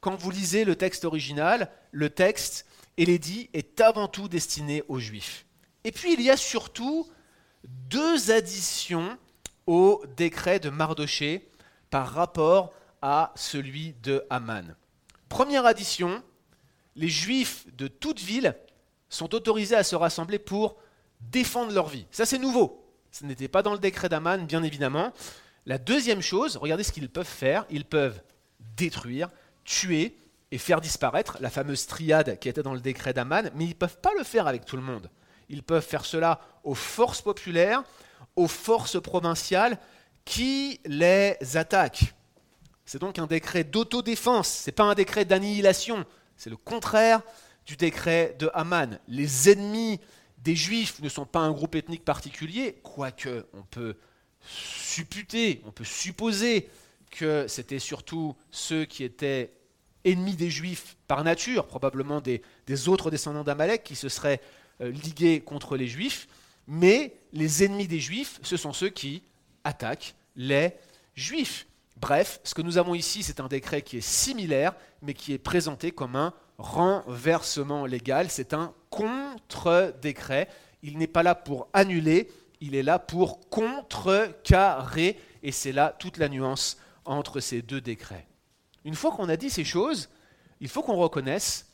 [0.00, 1.70] quand vous lisez le texte original.
[1.90, 5.46] Le texte et l'édit est avant tout destiné aux juifs.
[5.84, 7.08] Et puis il y a surtout
[7.64, 9.16] deux additions
[9.66, 11.48] au décret de Mardoché
[11.90, 14.74] par rapport à celui de Haman.
[15.28, 16.22] Première addition,
[16.96, 18.56] les juifs de toute ville
[19.08, 20.76] sont autorisés à se rassembler pour
[21.20, 22.06] défendre leur vie.
[22.10, 22.84] Ça, c'est nouveau.
[23.10, 25.12] Ce n'était pas dans le décret d'Aman, bien évidemment.
[25.66, 27.66] La deuxième chose, regardez ce qu'ils peuvent faire.
[27.70, 28.20] Ils peuvent
[28.76, 29.30] détruire,
[29.68, 30.16] tuer
[30.50, 33.74] et faire disparaître la fameuse triade qui était dans le décret d'Aman, mais ils ne
[33.74, 35.10] peuvent pas le faire avec tout le monde.
[35.50, 37.84] Ils peuvent faire cela aux forces populaires,
[38.34, 39.78] aux forces provinciales
[40.24, 42.14] qui les attaquent.
[42.86, 47.20] C'est donc un décret d'autodéfense, ce n'est pas un décret d'annihilation, c'est le contraire
[47.66, 48.98] du décret de Haman.
[49.06, 50.00] Les ennemis
[50.38, 53.96] des Juifs ne sont pas un groupe ethnique particulier, quoique on peut
[54.40, 56.70] supputer, on peut supposer
[57.10, 59.57] que c'était surtout ceux qui étaient
[60.10, 62.42] ennemis des Juifs par nature, probablement des,
[62.88, 64.40] autres descendants d'Amalek qui se seraient
[64.80, 66.28] euh, ligués contre les Juifs,
[66.66, 69.22] mais les ennemis des Juifs, ce sont ceux qui
[69.64, 70.74] attaquent les
[71.14, 71.66] Juifs.
[72.00, 75.38] Bref, ce que nous avons ici, c'est un décret qui est similaire, mais qui est
[75.38, 78.30] présenté comme un renversement légal.
[78.30, 80.48] C'est un contre-décret.
[80.82, 85.18] Il n'est pas là pour annuler, il est là pour contrecarrer.
[85.42, 88.27] Et c'est là toute la nuance entre ces deux décrets.
[88.88, 90.08] Une fois qu'on a dit ces choses,
[90.60, 91.66] il faut qu'on reconnaisse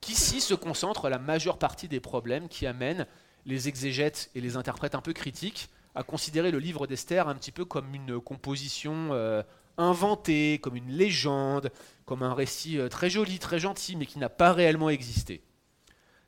[0.00, 3.06] qu'ici se concentre la majeure partie des problèmes qui amènent
[3.44, 7.52] les exégètes et les interprètes un peu critiques à considérer le livre d'Esther un petit
[7.52, 9.42] peu comme une composition euh,
[9.76, 11.70] inventée, comme une légende,
[12.06, 15.42] comme un récit euh, très joli, très gentil, mais qui n'a pas réellement existé.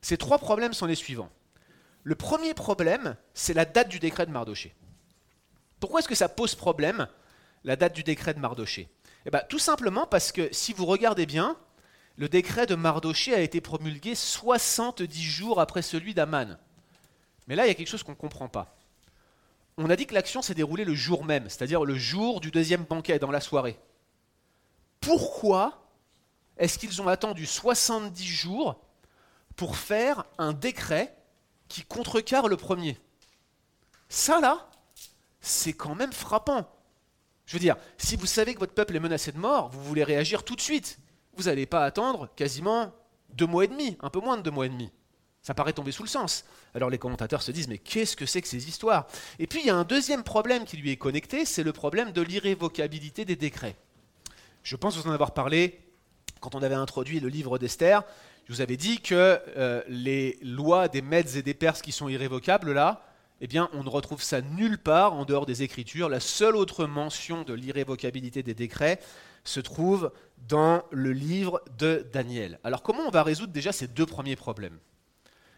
[0.02, 1.30] Ces trois problèmes sont les suivants.
[2.02, 4.74] Le premier problème, c'est la date du décret de Mardoché.
[5.78, 7.08] Pourquoi est-ce que ça pose problème,
[7.64, 8.90] la date du décret de Mardoché
[9.26, 11.56] eh bien, Tout simplement parce que si vous regardez bien,
[12.16, 16.58] le décret de Mardoché a été promulgué 70 jours après celui d'Aman.
[17.46, 18.76] Mais là, il y a quelque chose qu'on ne comprend pas.
[19.76, 22.84] On a dit que l'action s'est déroulée le jour même, c'est-à-dire le jour du deuxième
[22.84, 23.78] banquet, dans la soirée.
[25.00, 25.86] Pourquoi
[26.58, 28.84] est-ce qu'ils ont attendu 70 jours
[29.56, 31.16] pour faire un décret
[31.68, 33.00] qui contrecarre le premier?
[34.10, 34.68] Ça, là,
[35.40, 36.70] c'est quand même frappant.
[37.50, 40.04] Je veux dire, si vous savez que votre peuple est menacé de mort, vous voulez
[40.04, 41.00] réagir tout de suite.
[41.34, 42.94] Vous n'allez pas attendre quasiment
[43.30, 44.92] deux mois et demi, un peu moins de deux mois et demi.
[45.42, 46.44] Ça paraît tomber sous le sens.
[46.76, 49.08] Alors les commentateurs se disent, mais qu'est-ce que c'est que ces histoires?
[49.40, 52.12] Et puis il y a un deuxième problème qui lui est connecté, c'est le problème
[52.12, 53.74] de l'irrévocabilité des décrets.
[54.62, 55.80] Je pense vous en avoir parlé
[56.38, 58.04] quand on avait introduit le livre d'Esther.
[58.46, 62.08] Je vous avais dit que euh, les lois des Mèdes et des Perses qui sont
[62.08, 63.09] irrévocables, là,
[63.40, 66.08] eh bien, on ne retrouve ça nulle part en dehors des Écritures.
[66.08, 69.00] La seule autre mention de l'irrévocabilité des décrets
[69.44, 70.12] se trouve
[70.48, 72.58] dans le livre de Daniel.
[72.64, 74.78] Alors comment on va résoudre déjà ces deux premiers problèmes?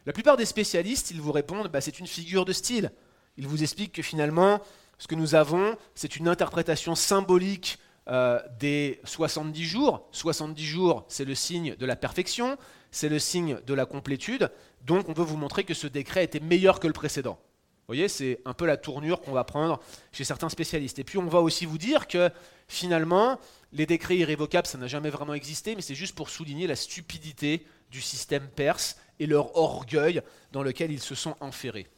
[0.07, 2.93] La plupart des spécialistes, ils vous répondent, bah, c'est une figure de style.
[3.37, 4.61] Ils vous expliquent que finalement,
[4.99, 10.09] ce que nous avons, c'est une interprétation symbolique euh, des 70 jours.
[10.13, 12.57] 70 jours, c'est le signe de la perfection,
[12.91, 14.51] c'est le signe de la complétude.
[14.85, 17.39] Donc on veut vous montrer que ce décret était meilleur que le précédent.
[17.83, 19.81] Vous voyez, c'est un peu la tournure qu'on va prendre
[20.13, 21.01] chez certains spécialistes.
[21.01, 22.31] Et puis on va aussi vous dire que
[22.69, 23.41] finalement,
[23.73, 27.67] les décrets irrévocables, ça n'a jamais vraiment existé, mais c'est juste pour souligner la stupidité
[27.91, 31.89] du système perse et leur orgueil dans lequel ils se sont enferrés.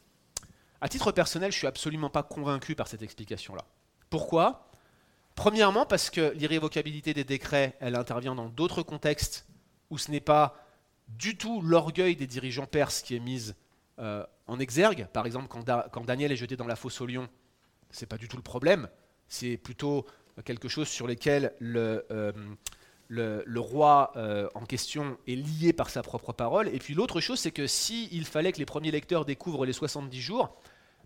[0.81, 3.65] À titre personnel, je suis absolument pas convaincu par cette explication-là.
[4.11, 4.71] Pourquoi?
[5.35, 9.47] Premièrement, parce que l'irrévocabilité des décrets, elle intervient dans d'autres contextes
[9.91, 10.57] où ce n'est pas
[11.09, 13.55] du tout l'orgueil des dirigeants perses qui est mise
[13.99, 15.07] euh, en exergue.
[15.13, 17.29] Par exemple, quand, Daniel est jeté dans la fosse au lion,
[17.91, 18.89] ce n'est pas du tout le problème.
[19.29, 20.05] C'est plutôt
[20.45, 22.33] quelque chose sur lequel le, euh,
[23.57, 26.69] roi euh, en question est lié par sa propre parole.
[26.69, 30.21] Et puis l'autre chose, c'est que s'il fallait que les premiers lecteurs découvrent les 70
[30.21, 30.57] jours,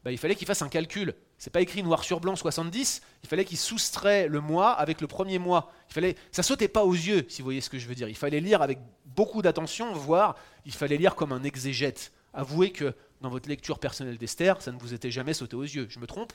[0.05, 1.15] bah, il fallait qu'ils fassent un calcul.
[1.37, 5.07] C'est pas écrit noir sur blanc 70, il fallait qu'ils soustraient le mois avec le
[5.07, 5.73] premier mois.
[5.91, 8.09] Il fallait, ça sautait pas aux yeux, si vous voyez ce que je veux dire.
[8.09, 12.13] Il fallait lire avec beaucoup d'attention, voire il fallait lire comme un exégète.
[12.35, 15.87] Avouez que dans votre lecture personnelle d'Esther, ça ne vous était jamais sauté aux yeux.
[15.91, 16.33] Je me trompe?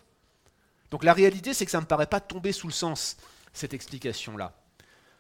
[0.92, 3.18] Donc la réalité, c'est que ça ne me paraît pas tomber sous le sens,
[3.54, 4.54] cette explication-là.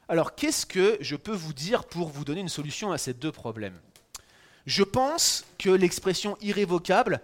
[0.07, 3.31] Alors qu'est-ce que je peux vous dire pour vous donner une solution à ces deux
[3.31, 3.79] problèmes?
[4.65, 7.21] Je pense que l'expression irrévocable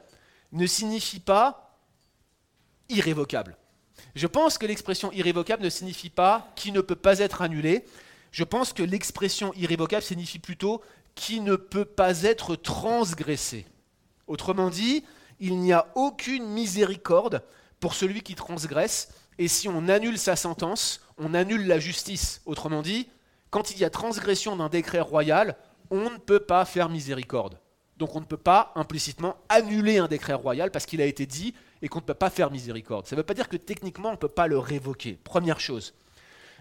[0.51, 1.77] ne signifie pas
[2.89, 3.57] irrévocable.
[4.15, 7.86] Je pense que l'expression irrévocable ne signifie pas qui ne peut pas être annulé.
[8.32, 10.82] Je pense que l'expression irrévocable signifie plutôt
[11.20, 13.65] qui ne peut pas être transgressé.
[14.26, 15.03] Autrement dit,
[15.41, 17.43] il n'y a aucune miséricorde
[17.82, 22.41] pour celui qui transgresse, et si on annule sa sentence, on annule la justice.
[22.45, 23.09] Autrement dit,
[23.49, 25.57] quand il y a transgression d'un décret royal,
[25.91, 27.59] on ne peut pas faire miséricorde.
[27.97, 31.53] Donc on ne peut pas implicitement annuler un décret royal parce qu'il a été dit
[31.82, 33.07] et qu'on ne peut pas faire miséricorde.
[33.07, 35.20] Ça ne veut pas dire que techniquement on ne peut pas le révoquer.
[35.22, 35.93] Première chose.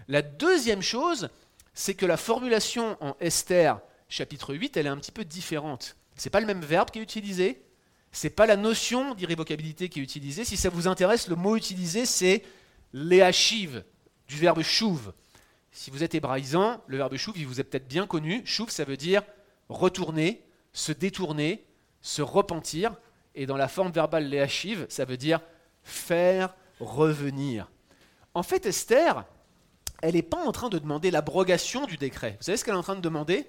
[0.09, 1.29] La deuxième chose,
[1.73, 3.79] c'est que la formulation en Esther
[4.09, 5.95] chapitre 8, elle est un petit peu différente.
[6.17, 7.61] Ce n'est pas le même verbe qui est utilisé,
[8.11, 10.43] ce n'est pas la notion d'irrévocabilité qui est utilisée.
[10.43, 12.43] Si ça vous intéresse, le mot utilisé c'est
[12.91, 13.83] léachiv,
[14.27, 15.13] du verbe chouve,
[15.71, 18.41] Si vous êtes hébraïsant, le verbe chouf, il vous est peut-être bien connu.
[18.45, 19.21] Chouf, ça veut dire
[19.69, 20.43] retourner,
[20.73, 21.63] se détourner,
[22.01, 22.95] se repentir.
[23.35, 25.41] Et dans la forme verbale léachive, ça veut dire
[25.83, 27.69] faire revenir.
[28.33, 29.25] En fait, Esther,
[30.01, 32.35] elle n'est pas en train de demander l'abrogation du décret.
[32.39, 33.47] Vous savez ce qu'elle est en train de demander?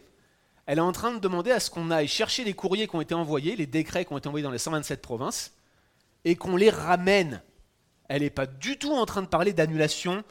[0.66, 3.00] Elle est en train de demander à ce qu'on aille chercher les courriers qui ont
[3.00, 5.52] été envoyés, les décrets qui ont été envoyés dans les 127 provinces,
[6.24, 7.42] et qu'on les ramène.
[8.08, 10.24] Elle n'est pas du tout en train de parler d'annulation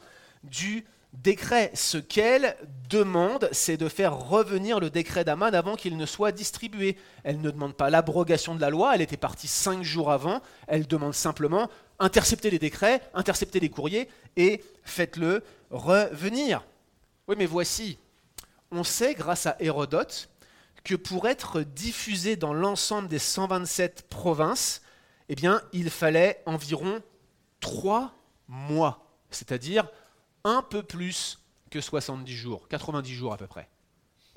[0.44, 1.70] du décret.
[1.74, 2.56] Ce qu'elle
[2.88, 6.96] demande, c'est de faire revenir le décret d'Aman avant qu'il ne soit distribué.
[7.24, 10.86] Elle ne demande pas l'abrogation de la loi, elle était partie cinq jours avant, elle
[10.86, 11.68] demande simplement
[11.98, 16.64] intercepter les décrets, intercepter les courriers et faites-le revenir.
[17.28, 17.98] Oui, mais voici,
[18.70, 20.30] on sait grâce à Hérodote
[20.84, 24.82] que pour être diffusé dans l'ensemble des 127 provinces,
[25.28, 27.02] eh bien, il fallait environ
[27.60, 28.14] trois
[28.48, 29.88] mois, c'est-à-dire
[30.44, 31.38] un peu plus
[31.70, 33.68] que 70 jours, 90 jours à peu près.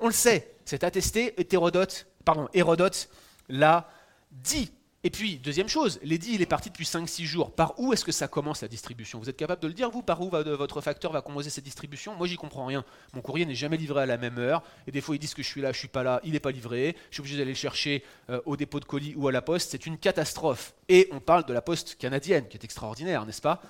[0.00, 3.08] On le sait, c'est attesté, Hérodote, pardon, Hérodote
[3.48, 3.88] l'a
[4.30, 4.72] dit.
[5.06, 7.50] Et puis, deuxième chose, l'édit, il est parti depuis 5-6 jours.
[7.50, 9.18] Par où est-ce que ça commence la distribution?
[9.18, 10.02] Vous êtes capable de le dire, vous?
[10.02, 12.14] Par où votre facteur va commencer cette distribution?
[12.16, 12.86] Moi, j'y comprends rien.
[13.12, 14.62] Mon courrier n'est jamais livré à la même heure.
[14.86, 16.40] Et des fois, ils disent que je suis là, je suis pas là, il n'est
[16.40, 16.96] pas livré.
[17.10, 19.72] Je suis obligé d'aller le chercher euh, au dépôt de colis ou à la poste.
[19.72, 20.72] C'est une catastrophe.
[20.88, 23.60] Et on parle de la poste canadienne, qui est extraordinaire, n'est-ce pas?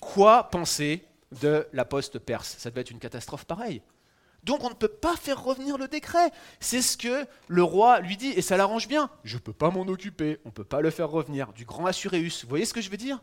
[0.00, 1.04] Quoi penser
[1.42, 2.56] de la poste perse?
[2.58, 3.82] Ça devait être une catastrophe pareille.
[4.44, 6.30] Donc on ne peut pas faire revenir le décret.
[6.60, 9.10] C'est ce que le roi lui dit, et ça l'arrange bien.
[9.24, 11.52] Je ne peux pas m'en occuper, on ne peut pas le faire revenir.
[11.52, 12.44] Du grand Assuréus.
[12.44, 13.22] Vous voyez ce que je veux dire?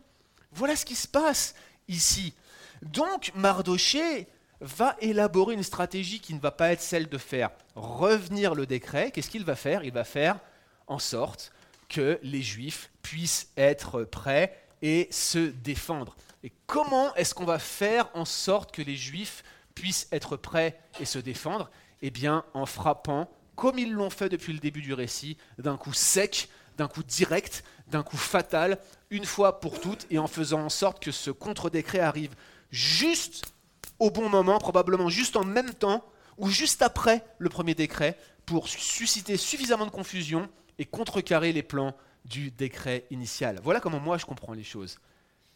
[0.52, 1.54] Voilà ce qui se passe
[1.88, 2.34] ici.
[2.82, 4.28] Donc Mardoché
[4.60, 9.10] va élaborer une stratégie qui ne va pas être celle de faire revenir le décret.
[9.10, 9.84] Qu'est-ce qu'il va faire?
[9.84, 10.38] Il va faire
[10.86, 11.52] en sorte
[11.88, 16.16] que les Juifs puissent être prêts et se défendre.
[16.42, 19.42] Et comment est-ce qu'on va faire en sorte que les Juifs
[19.78, 21.70] puissent être prêts et se défendre
[22.02, 25.92] Eh bien, en frappant, comme ils l'ont fait depuis le début du récit, d'un coup
[25.92, 28.78] sec, d'un coup direct, d'un coup fatal,
[29.10, 32.34] une fois pour toutes, et en faisant en sorte que ce contre-décret arrive
[32.70, 33.52] juste
[34.00, 36.04] au bon moment, probablement juste en même temps,
[36.38, 40.48] ou juste après le premier décret, pour susciter suffisamment de confusion
[40.78, 43.60] et contrecarrer les plans du décret initial.
[43.62, 44.98] Voilà comment moi je comprends les choses.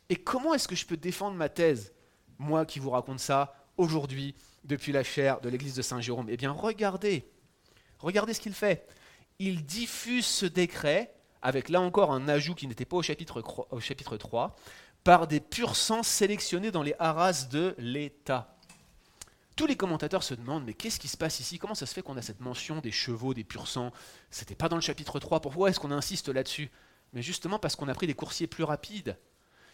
[0.08, 1.92] Et comment est-ce que je peux défendre ma thèse,
[2.38, 6.52] moi qui vous raconte ça aujourd'hui depuis la chaire de l'église de Saint-Jérôme Eh bien,
[6.52, 7.26] regardez,
[7.98, 8.86] regardez ce qu'il fait.
[9.38, 11.12] Il diffuse ce décret,
[11.42, 14.56] avec là encore un ajout qui n'était pas au chapitre, au chapitre 3,
[15.04, 18.56] par des purs sang sélectionnés dans les haras de l'État.
[19.56, 21.58] Tous les commentateurs se demandent, mais qu'est-ce qui se passe ici?
[21.58, 23.92] Comment ça se fait qu'on a cette mention des chevaux, des purs sangs?
[24.30, 26.70] C'était pas dans le chapitre 3, pourquoi est-ce qu'on insiste là-dessus?
[27.12, 29.18] Mais justement parce qu'on a pris des coursiers plus rapides.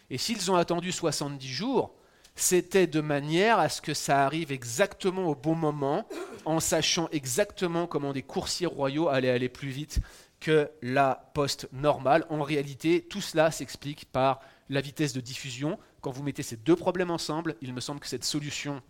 [0.09, 1.95] Et s'ils ont attendu 70 jours,
[2.35, 6.07] c'était de manière à ce que ça arrive exactement au bon moment,
[6.45, 9.99] en sachant exactement comment des coursiers royaux allaient aller plus vite
[10.39, 12.25] que la poste normale.
[12.29, 15.77] En réalité, tout cela s'explique par la vitesse de diffusion.
[16.01, 18.81] Quand vous mettez ces deux problèmes ensemble, il me semble que cette solution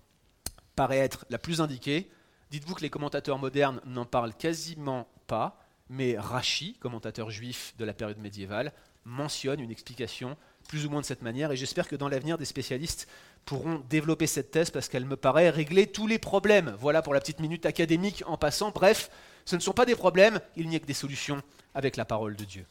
[0.75, 2.09] paraît être la plus indiquée.
[2.51, 5.59] Dites-vous que les commentateurs modernes n'en parlent quasiment pas,
[5.89, 8.73] mais Rachi, commentateur juif de la période médiévale,
[9.05, 10.37] mentionne une explication
[10.67, 13.07] plus ou moins de cette manière, et j'espère que dans l'avenir, des spécialistes
[13.49, 16.75] pourront développer cette thèse parce qu'elle me paraît régler tous les problèmes.
[16.79, 18.69] Voilà pour la petite minute académique en passant.
[18.69, 19.09] Bref,
[19.43, 21.41] ce ne sont pas des problèmes, il n'y a que des solutions
[21.73, 22.67] avec la parole de Dieu.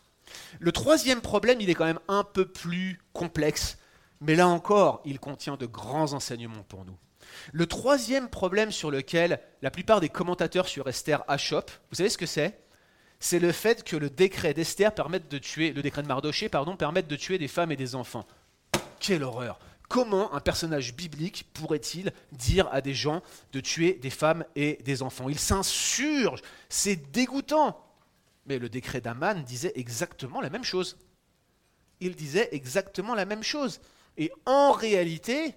[0.61, 3.79] Le troisième problème, il est quand même un peu plus complexe,
[4.21, 6.97] mais là encore, il contient de grands enseignements pour nous.
[7.51, 12.19] Le troisième problème sur lequel la plupart des commentateurs sur Esther achoppent, vous savez ce
[12.19, 12.57] que c'est?
[13.19, 16.77] C'est le fait que le décret d'Esther permette de tuer, le décret de Mardoché, pardon,
[16.77, 18.29] permette de tuer des femmes et des enfants.
[19.01, 19.59] Quelle horreur
[19.89, 23.23] Comment un personnage biblique pourrait-il dire à des gens
[23.53, 25.31] de tuer des femmes et des enfants?
[25.31, 27.83] Il s'insurge, c'est dégoûtant.
[28.45, 30.99] Mais le décret d'Aman disait exactement la même chose.
[32.01, 33.81] Il disait exactement la même chose.
[34.19, 35.55] Et en réalité,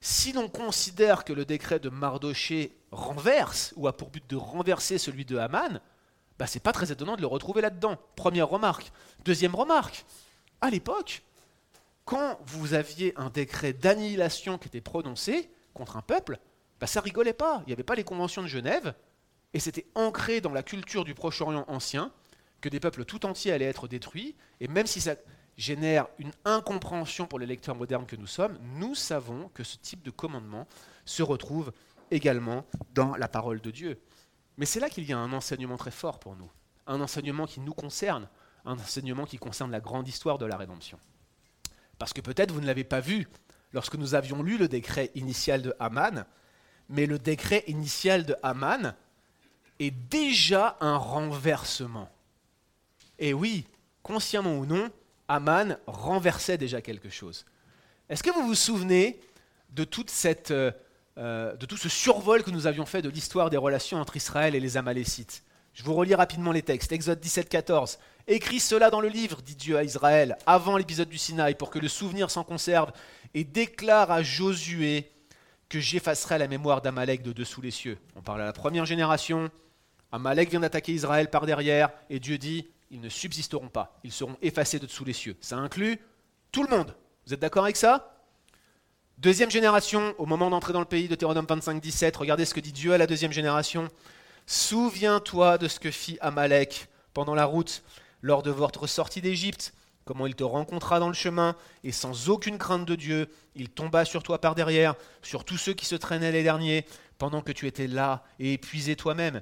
[0.00, 4.98] si l'on considère que le décret de Mardoché renverse, ou a pour but de renverser
[4.98, 5.80] celui de Haman,
[6.38, 7.98] bah, c'est pas très étonnant de le retrouver là-dedans.
[8.16, 8.92] Première remarque.
[9.24, 10.04] Deuxième remarque,
[10.60, 11.22] à l'époque,
[12.10, 16.40] quand vous aviez un décret d'annihilation qui était prononcé contre un peuple,
[16.80, 17.62] bah, ça rigolait pas.
[17.64, 18.96] Il n'y avait pas les conventions de Genève,
[19.54, 22.10] et c'était ancré dans la culture du Proche-Orient ancien
[22.60, 25.14] que des peuples tout entiers allaient être détruits, et même si ça
[25.56, 30.02] génère une incompréhension pour les lecteurs modernes que nous sommes, nous savons que ce type
[30.02, 30.66] de commandement
[31.04, 31.72] se retrouve
[32.10, 34.00] également dans la parole de Dieu.
[34.58, 36.50] Mais c'est là qu'il y a un enseignement très fort pour nous,
[36.88, 38.28] un enseignement qui nous concerne,
[38.64, 40.98] un enseignement qui concerne la grande histoire de la rédemption.
[42.00, 43.28] Parce que peut-être vous ne l'avez pas vu
[43.74, 46.24] lorsque nous avions lu le décret initial de Haman,
[46.88, 48.94] mais le décret initial de Haman
[49.78, 52.10] est déjà un renversement.
[53.18, 53.66] Et oui,
[54.02, 54.90] consciemment ou non,
[55.28, 57.44] Haman renversait déjà quelque chose.
[58.08, 59.20] Est-ce que vous vous souvenez
[59.68, 59.86] de,
[60.52, 60.72] euh,
[61.18, 64.54] euh, de tout ce survol que nous avions fait de l'histoire des relations entre Israël
[64.54, 65.44] et les Amalécites?
[65.74, 66.92] Je vous relis rapidement les textes.
[66.92, 67.98] Exode 17, 14.
[68.26, 71.78] Écris cela dans le livre, dit Dieu à Israël, avant l'épisode du Sinaï, pour que
[71.78, 72.92] le souvenir s'en conserve,
[73.34, 75.10] et déclare à Josué
[75.68, 77.98] que j'effacerai la mémoire d'Amalek de dessous les cieux.
[78.16, 79.50] On parle à la première génération.
[80.12, 84.36] Amalek vient d'attaquer Israël par derrière, et Dieu dit ils ne subsisteront pas, ils seront
[84.42, 85.36] effacés de dessous les cieux.
[85.40, 86.00] Ça inclut
[86.50, 86.94] tout le monde.
[87.26, 88.16] Vous êtes d'accord avec ça?
[89.18, 92.60] Deuxième génération, au moment d'entrer dans le pays, de Deutéronome 25, 17, regardez ce que
[92.60, 93.88] dit Dieu à la deuxième génération.
[94.52, 97.84] Souviens-toi de ce que fit Amalek pendant la route,
[98.20, 99.72] lors de votre sortie d'Égypte,
[100.04, 104.04] comment il te rencontra dans le chemin, et sans aucune crainte de Dieu, il tomba
[104.04, 106.84] sur toi par derrière, sur tous ceux qui se traînaient les derniers,
[107.16, 109.40] pendant que tu étais là et épuisé toi-même.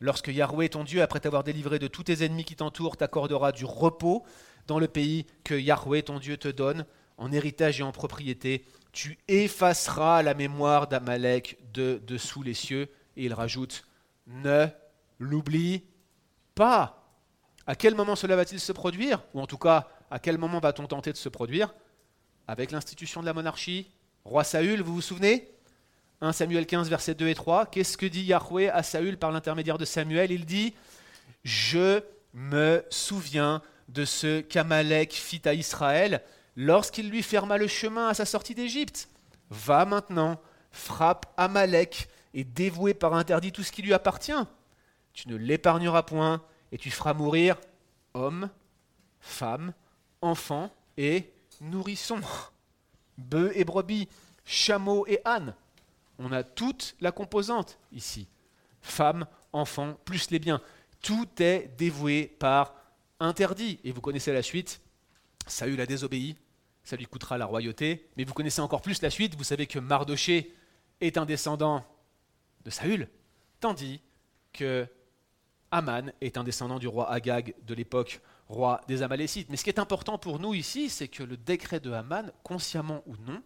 [0.00, 3.64] Lorsque Yahweh, ton Dieu, après t'avoir délivré de tous tes ennemis qui t'entourent, t'accordera du
[3.64, 4.24] repos
[4.66, 6.84] dans le pays que Yahweh, ton Dieu, te donne,
[7.16, 12.88] en héritage et en propriété, tu effaceras la mémoire d'Amalek de dessous les cieux.
[13.16, 13.84] Et il rajoute,
[14.28, 14.66] ne
[15.18, 15.84] l'oublie
[16.54, 17.12] pas.
[17.66, 19.22] À quel moment cela va-t-il se produire?
[19.34, 21.74] Ou en tout cas, à quel moment va-t-on tenter de se produire?
[22.46, 23.90] Avec l'institution de la monarchie
[24.24, 25.50] Roi Saül, vous vous souvenez?
[26.20, 27.66] 1 Samuel 15, versets 2 et 3.
[27.66, 30.30] Qu'est-ce que dit Yahweh à Saül par l'intermédiaire de Samuel?
[30.30, 30.74] Il dit
[31.44, 32.00] Je
[32.34, 36.22] me souviens de ce qu'Amalek fit à Israël
[36.56, 39.08] lorsqu'il lui ferma le chemin à sa sortie d'Égypte.
[39.50, 40.40] Va maintenant,
[40.72, 44.32] frappe Amalek et dévoué par interdit tout ce qui lui appartient.
[45.12, 47.56] Tu ne l'épargneras point et tu feras mourir
[48.14, 48.50] hommes,
[49.20, 49.72] femmes,
[50.20, 52.20] enfants et nourrissons,
[53.16, 54.08] bœufs et brebis,
[54.44, 55.54] chameaux et ânes
[56.18, 58.26] on a toute la composante ici.
[58.80, 60.60] Femmes, enfants, plus les biens.
[61.00, 62.74] Tout est dévoué par
[63.20, 63.78] interdit.
[63.84, 64.80] Et vous connaissez la suite.
[65.46, 66.36] Saül a désobéi.
[66.82, 68.08] Ça lui coûtera la royauté.
[68.16, 69.36] Mais vous connaissez encore plus la suite.
[69.36, 70.54] Vous savez que Mardoché
[71.00, 71.84] est un descendant
[72.68, 73.08] de Saül.
[73.60, 74.00] Tandis
[74.52, 74.86] que
[75.70, 79.48] Aman est un descendant du roi Agag de l'époque, roi des Amalécites.
[79.50, 83.02] Mais ce qui est important pour nous ici, c'est que le décret de Aman, consciemment
[83.06, 83.42] ou non,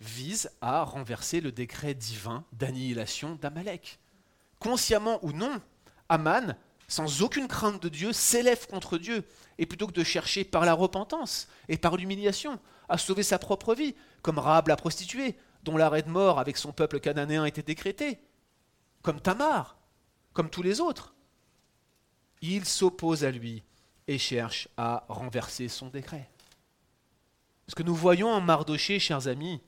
[0.00, 3.98] vise à renverser le décret divin d'annihilation d'Amalek.
[4.58, 5.60] Consciemment ou non,
[6.08, 6.56] Aman,
[6.86, 9.24] sans aucune crainte de Dieu, s'élève contre Dieu,
[9.58, 12.58] et plutôt que de chercher par la repentance et par l'humiliation
[12.88, 16.72] à sauver sa propre vie, comme Rahab la prostituée, dont l'arrêt de mort avec son
[16.72, 18.18] peuple cananéen était décrété,
[19.02, 19.76] comme Tamar,
[20.32, 21.14] comme tous les autres,
[22.40, 23.62] il s'oppose à lui
[24.08, 26.30] et cherche à renverser son décret.
[27.68, 29.60] Ce que nous voyons en Mardoché, chers amis,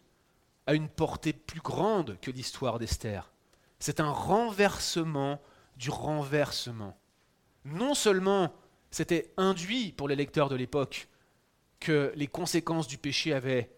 [0.67, 3.31] a une portée plus grande que l'histoire d'Esther.
[3.79, 5.41] C'est un renversement
[5.77, 6.97] du renversement.
[7.65, 8.53] Non seulement
[8.91, 11.09] c'était induit pour les lecteurs de l'époque
[11.81, 13.71] que les conséquences du péché avaient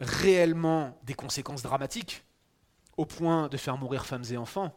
[0.00, 2.24] réellement des conséquences dramatiques,
[2.96, 4.74] au point de faire mourir femmes et enfants,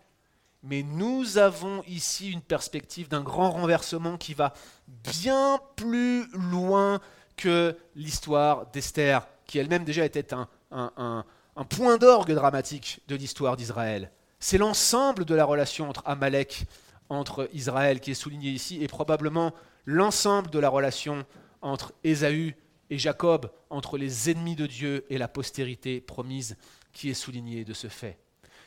[0.63, 4.53] mais nous avons ici une perspective d'un grand renversement qui va
[4.87, 6.99] bien plus loin
[7.35, 11.23] que l'histoire d'Esther, qui elle-même déjà était un, un,
[11.69, 14.11] point d'orgue dramatique de l'histoire d'Israël.
[14.39, 16.65] C'est l'ensemble de la relation entre Amalek,
[17.09, 19.53] entre Israël qui est souligné ici, et probablement
[19.85, 21.25] l'ensemble de la relation
[21.61, 22.55] entre Ésaü
[22.89, 26.57] et Jacob, entre les ennemis de Dieu et la postérité promise
[26.97, 28.17] qui est soulignée de ce fait.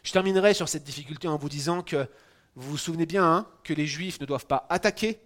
[0.05, 2.09] Je terminerai sur cette difficulté en vous disant que
[2.55, 5.21] vous vous souvenez bien hein, que les Juifs ne doivent pas attaquer,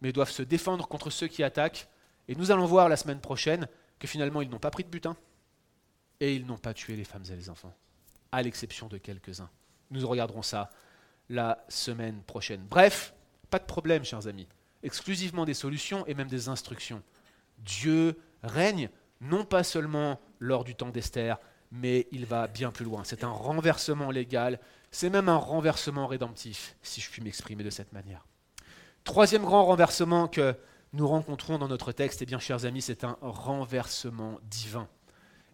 [0.00, 1.88] mais doivent se défendre contre ceux qui attaquent.
[2.28, 3.66] Et nous allons voir la semaine prochaine
[3.98, 5.16] que finalement ils n'ont pas pris de butin
[6.20, 7.74] et ils n'ont pas tué les femmes et les enfants,
[8.30, 9.50] à l'exception de quelques-uns.
[9.90, 10.70] Nous regarderons ça
[11.28, 12.64] la semaine prochaine.
[12.70, 13.12] Bref,
[13.50, 14.46] pas de problème, chers amis.
[14.84, 17.02] Exclusivement des solutions et même des instructions.
[17.58, 18.88] Dieu règne
[19.20, 21.38] non pas seulement lors du temps d'Esther,
[21.80, 23.02] mais il va bien plus loin.
[23.04, 24.58] C'est un renversement légal,
[24.90, 28.24] c'est même un renversement rédemptif, si je puis m'exprimer de cette manière.
[29.04, 30.54] Troisième grand renversement que
[30.92, 34.88] nous rencontrons dans notre texte, eh bien, chers amis, c'est un renversement divin.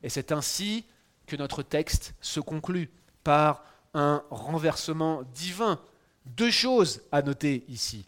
[0.03, 0.87] Et c'est ainsi
[1.27, 2.91] que notre texte se conclut
[3.25, 3.65] par
[3.95, 5.81] un renversement divin.
[6.25, 8.07] Deux choses à noter ici.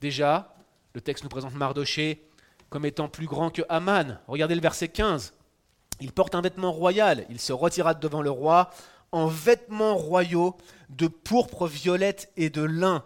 [0.00, 0.54] Déjà,
[0.94, 2.28] le texte nous présente Mardoché
[2.68, 4.18] comme étant plus grand que Haman.
[4.26, 5.34] Regardez le verset 15.
[6.02, 8.70] Il porte un vêtement royal, il se retira devant le roi
[9.12, 10.56] en vêtements royaux
[10.88, 13.04] de pourpre violette et de lin.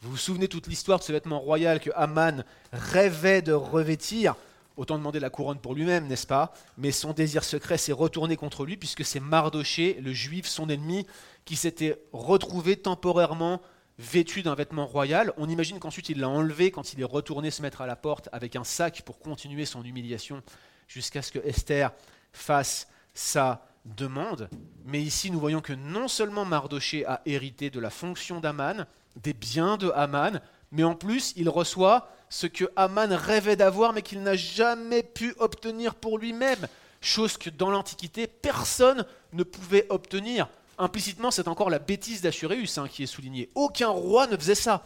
[0.00, 4.36] Vous vous souvenez toute l'histoire de ce vêtement royal que Haman rêvait de revêtir?
[4.76, 6.54] Autant demander la couronne pour lui-même, n'est-ce pas?
[6.78, 11.04] Mais son désir secret s'est retourné contre lui, puisque c'est Mardoché, le juif, son ennemi,
[11.46, 13.60] qui s'était retrouvé temporairement
[13.98, 15.32] vêtu d'un vêtement royal.
[15.36, 18.28] On imagine qu'ensuite il l'a enlevé quand il est retourné se mettre à la porte
[18.30, 20.44] avec un sac pour continuer son humiliation
[20.86, 21.90] jusqu'à ce que Esther
[22.36, 24.48] fasse sa demande.
[24.84, 29.32] Mais ici, nous voyons que non seulement Mardoché a hérité de la fonction d'Aman, des
[29.32, 30.40] biens de Haman,
[30.72, 35.34] mais en plus, il reçoit ce que Haman rêvait d'avoir, mais qu'il n'a jamais pu
[35.38, 36.66] obtenir pour lui-même,
[37.00, 40.48] chose que dans l'Antiquité, personne ne pouvait obtenir.
[40.78, 43.50] Implicitement, c'est encore la bêtise d'Assuréus hein, qui est soulignée.
[43.54, 44.84] Aucun roi ne faisait ça.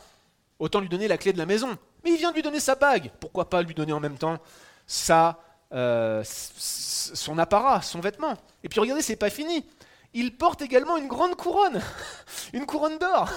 [0.59, 1.77] Autant lui donner la clé de la maison.
[2.05, 3.11] Mais il vient de lui donner sa bague.
[3.19, 4.39] Pourquoi pas lui donner en même temps
[4.87, 5.41] sa,
[5.73, 9.65] euh, son apparat, son vêtement Et puis regardez, c'est pas fini.
[10.13, 11.81] Il porte également une grande couronne,
[12.53, 13.31] une couronne d'or,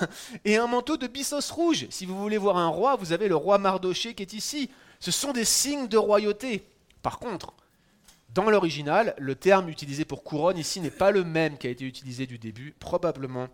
[0.43, 1.85] et un manteau de bissos rouge.
[1.91, 4.71] Si vous voulez voir un roi, vous avez le roi Mardoché qui est ici.
[4.99, 6.63] Ce sont des signes de royauté.
[7.03, 7.53] Par contre,
[8.33, 11.85] dans l'original, le terme utilisé pour couronne ici n'est pas le même qui a été
[11.85, 13.49] utilisé du début, probablement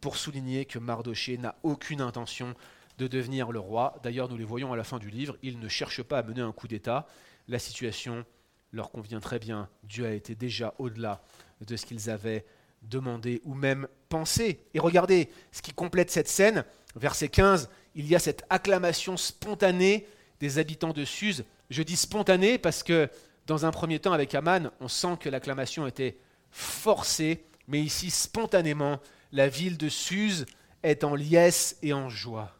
[0.00, 2.54] pour souligner que Mardoché n'a aucune intention
[2.98, 3.94] de devenir le roi.
[4.02, 6.40] D'ailleurs, nous les voyons à la fin du livre, il ne cherche pas à mener
[6.40, 7.06] un coup d'État.
[7.48, 8.24] La situation
[8.72, 9.68] leur convient très bien.
[9.84, 11.22] Dieu a été déjà au-delà
[11.60, 12.44] de ce qu'ils avaient
[12.82, 14.60] demandé ou même pensé.
[14.74, 16.64] Et regardez ce qui complète cette scène,
[16.96, 20.06] verset 15, il y a cette acclamation spontanée
[20.40, 21.44] des habitants de Suse.
[21.70, 23.08] Je dis spontanée parce que
[23.46, 26.18] dans un premier temps avec Aman, on sent que l'acclamation était
[26.50, 29.00] forcée, mais ici spontanément,
[29.32, 30.46] la ville de Suse
[30.82, 32.56] est en liesse et en joie.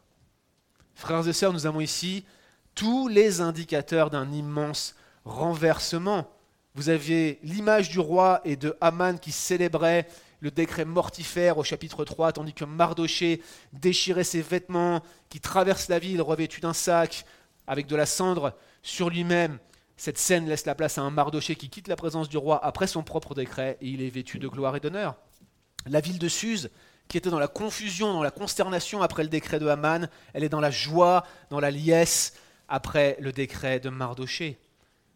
[0.95, 2.25] Frères et sœurs, nous avons ici
[2.75, 6.29] tous les indicateurs d'un immense renversement.
[6.75, 10.07] Vous aviez l'image du roi et de Haman qui célébrait
[10.41, 13.41] le décret mortifère au chapitre 3, tandis que Mardoché
[13.73, 17.25] déchirait ses vêtements, qui traverse la ville revêtu d'un sac
[17.65, 18.53] avec de la cendre
[18.83, 19.57] sur lui-même.
[19.97, 22.85] Cette scène laisse la place à un Mardoché qui quitte la présence du roi après
[22.85, 25.15] son propre décret et il est vêtu de gloire et d'honneur.
[25.87, 26.69] La ville de Suse,
[27.07, 30.49] qui était dans la confusion, dans la consternation après le décret de Haman, elle est
[30.49, 32.33] dans la joie, dans la liesse
[32.67, 34.57] après le décret de Mardoché.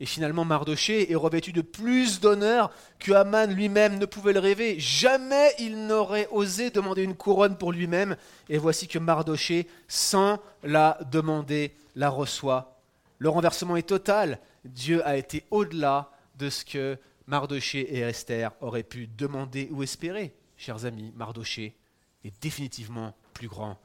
[0.02, 4.80] Et finalement, Mardoché est revêtu de plus d'honneur que Haman lui-même ne pouvait le rêver.
[4.80, 8.16] Jamais il n'aurait osé demander une couronne pour lui-même.
[8.48, 12.80] Et voici que Mardoché, sans la demander, la reçoit.
[13.18, 14.40] Le renversement est total.
[14.64, 16.98] Dieu a été au-delà de ce que
[17.28, 20.34] Mardoché et Esther auraient pu demander ou espérer.
[20.56, 21.76] Chers amis, Mardoché
[22.24, 23.78] est définitivement plus grand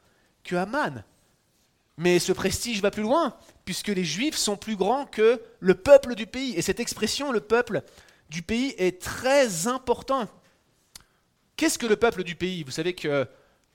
[0.44, 1.02] que Haman.
[1.96, 6.14] Mais ce prestige va plus loin, puisque les Juifs sont plus grands que le peuple
[6.14, 6.54] du pays.
[6.56, 7.82] Et cette expression, le peuple
[8.30, 10.28] du pays, est très important.
[11.56, 12.64] Qu'est-ce que le peuple du pays?
[12.64, 13.28] Vous savez que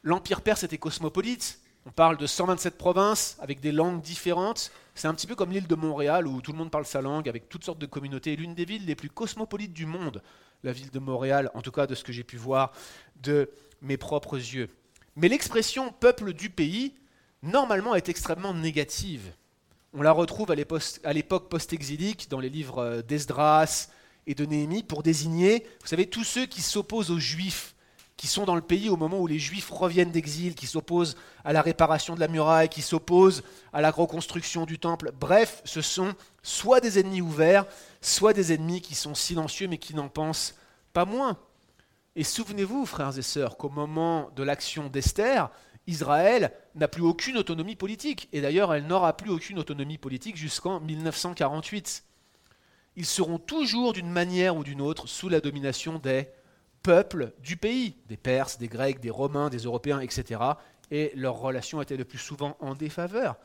[0.03, 1.59] l'Empire perse était cosmopolite.
[1.85, 4.71] On parle de 127 provinces avec des langues différentes.
[4.95, 7.29] C'est un petit peu comme l'île de Montréal où tout le monde parle sa langue
[7.29, 8.35] avec toutes sortes de communautés.
[8.35, 10.21] L'une des villes les plus cosmopolites du monde,
[10.63, 12.73] la ville de Montréal, en tout cas de ce que j'ai pu voir
[13.21, 13.49] de
[13.81, 14.69] mes propres yeux.
[15.15, 16.95] Mais l'expression peuple du pays
[17.43, 19.31] normalement est extrêmement négative.
[19.93, 23.87] On la retrouve à l'époque post-exilique dans les livres euh, d'Esdras
[24.27, 27.73] et de Néhémie pour désigner, vous savez, tous ceux qui s'opposent aux Juifs,
[28.15, 31.53] qui sont dans le pays au moment où les Juifs reviennent d'exil, qui s'opposent à
[31.53, 35.11] la réparation de la muraille, qui s'opposent à la reconstruction du temple.
[35.17, 36.13] Bref, ce sont
[36.43, 37.65] soit des ennemis ouverts,
[38.01, 40.55] soit des ennemis qui sont silencieux mais qui n'en pensent
[40.93, 41.37] pas moins.
[42.15, 45.49] Et souvenez-vous, frères et sœurs, qu'au moment de l'action d'Esther,
[45.89, 48.29] Israël n'a plus aucune autonomie politique.
[48.31, 52.03] Et d'ailleurs, elle n'aura plus aucune autonomie politique jusqu'en 1948.
[52.95, 56.27] Ils seront toujours, d'une manière ou d'une autre, sous la domination des
[56.83, 60.41] peuples du pays, des Perses, des Grecs, des Romains, des Européens, etc.
[60.91, 63.37] Et leur relation était le plus souvent en défaveur.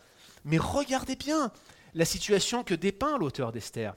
[0.44, 1.50] Mais regardez bien
[1.94, 3.94] la situation que dépeint l'auteur d'Esther.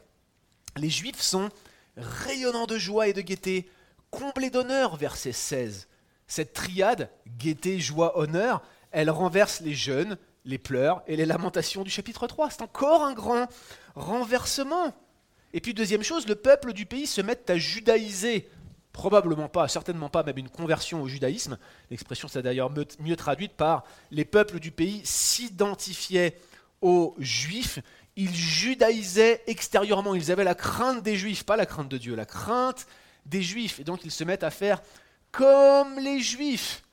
[0.78, 1.50] Les Juifs sont
[1.98, 3.70] rayonnants de joie et de gaieté,
[4.10, 5.88] comblés d'honneur, verset 16.
[6.28, 8.62] Cette triade, gaieté, joie, honneur,
[8.92, 12.50] elle renverse les jeûnes, les pleurs et les lamentations du chapitre 3.
[12.50, 13.48] C'est encore un grand
[13.96, 14.94] renversement.
[15.54, 18.50] Et puis deuxième chose, le peuple du pays se met à judaïser.
[18.92, 21.58] Probablement pas, certainement pas même une conversion au judaïsme.
[21.92, 26.38] L'expression s'est d'ailleurs mieux traduite par les peuples du pays s'identifiaient
[26.82, 27.80] aux juifs.
[28.16, 30.16] Ils judaïsaient extérieurement.
[30.16, 32.88] Ils avaient la crainte des juifs, pas la crainte de Dieu, la crainte
[33.26, 33.80] des juifs.
[33.80, 34.82] Et donc ils se mettent à faire
[35.32, 36.84] comme les juifs.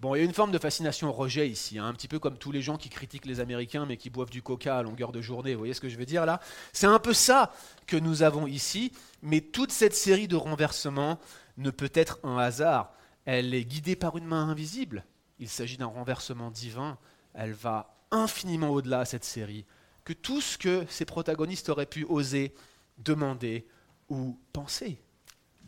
[0.00, 2.36] Bon, il y a une forme de fascination rejet ici, hein, un petit peu comme
[2.36, 5.20] tous les gens qui critiquent les Américains mais qui boivent du coca à longueur de
[5.20, 5.52] journée.
[5.52, 6.40] Vous voyez ce que je veux dire là
[6.72, 7.52] C'est un peu ça
[7.86, 8.90] que nous avons ici,
[9.22, 11.20] mais toute cette série de renversements
[11.56, 12.92] ne peut être un hasard.
[13.26, 15.04] Elle est guidée par une main invisible.
[15.38, 16.98] Il s'agit d'un renversement divin.
[17.34, 19.64] Elle va infiniment au-delà, cette série,
[20.04, 22.54] que tout ce que ces protagonistes auraient pu oser,
[22.98, 23.66] demander
[24.08, 25.00] ou penser.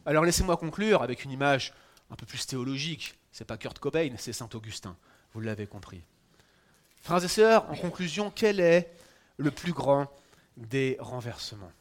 [0.07, 1.73] Alors laissez-moi conclure avec une image
[2.15, 3.19] un peu plus théologique.
[3.33, 4.97] C'est pas Kurt Cobain, c'est Saint Augustin.
[5.33, 6.01] Vous l'avez compris.
[7.03, 8.93] Frères et sœurs, en conclusion, quel est
[9.37, 10.09] le plus grand
[10.57, 11.73] des renversements?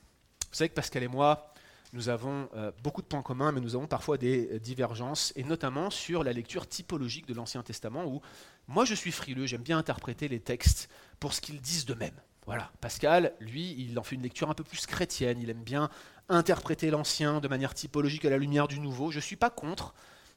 [0.49, 1.53] Vous savez que Pascal et moi,
[1.93, 5.91] nous avons euh, beaucoup de points communs, mais nous avons parfois des divergences, et notamment
[5.91, 8.19] sur la lecture typologique de l'Ancien Testament, où
[8.67, 12.19] moi je suis frileux, j'aime bien interpréter les textes pour ce qu'ils disent d'eux-mêmes.
[12.47, 15.91] Voilà, Pascal, lui, il en fait une lecture un peu plus chrétienne, il aime bien
[16.27, 19.11] interpréter l'Ancien de manière typologique à la lumière du Nouveau.
[19.11, 19.93] Je ne suis pas contre,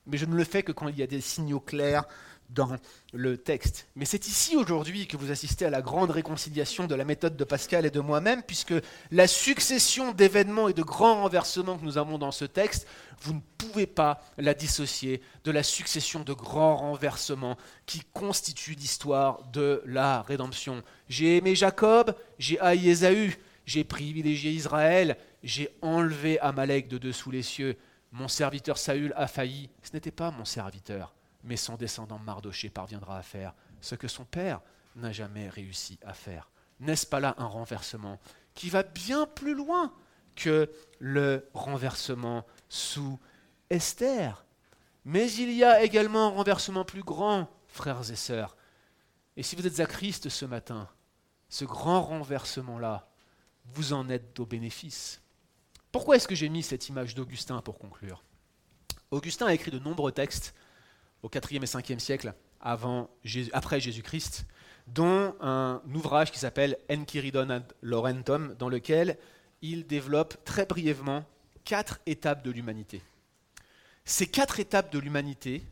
[0.06, 2.04] mais je ne le fais que quand il y a des signaux clairs
[2.50, 2.76] dans
[3.12, 3.88] le texte.
[3.96, 7.44] Mais c'est ici aujourd'hui que vous assistez à la grande réconciliation de la méthode de
[7.44, 8.74] Pascal et de moi-même, puisque
[9.10, 12.86] la succession d'événements et de grands renversements que nous avons dans ce texte,
[13.22, 19.42] vous ne pouvez pas la dissocier de la succession de grands renversements qui constituent l'histoire
[19.52, 20.82] de la rédemption.
[21.08, 27.42] J'ai aimé Jacob, j'ai haï Ésaü, j'ai privilégié Israël, j'ai enlevé Amalek de dessous les
[27.42, 27.76] cieux.
[28.16, 29.70] Mon serviteur Saül a failli.
[29.82, 34.24] Ce n'était pas mon serviteur mais son descendant Mardoché parviendra à faire ce que son
[34.24, 34.60] père
[34.96, 36.50] n'a jamais réussi à faire.
[36.80, 38.20] N'est-ce pas là un renversement
[38.54, 39.92] qui va bien plus loin
[40.34, 43.18] que le renversement sous
[43.70, 44.44] Esther?
[45.04, 48.56] Mais il y a également un renversement plus grand, frères et sœurs.
[49.36, 50.88] Et si vous êtes à Christ ce matin,
[51.48, 53.08] ce grand renversement-là,
[53.66, 55.22] vous en êtes au bénéfice.
[55.96, 58.22] Pourquoi est-ce que j'ai mis cette image d'Augustin pour conclure?
[59.10, 60.54] Augustin a écrit de nombreux textes
[61.22, 64.44] au 4e et 5e siècle après Jésus-Christ,
[64.88, 69.16] dont un ouvrage qui s'appelle Enchiridion ad Laurentum, dans lequel
[69.62, 71.24] il développe très brièvement
[71.64, 73.00] quatre étapes de l'humanité.
[74.04, 75.62] Ces quatre étapes de l'humanité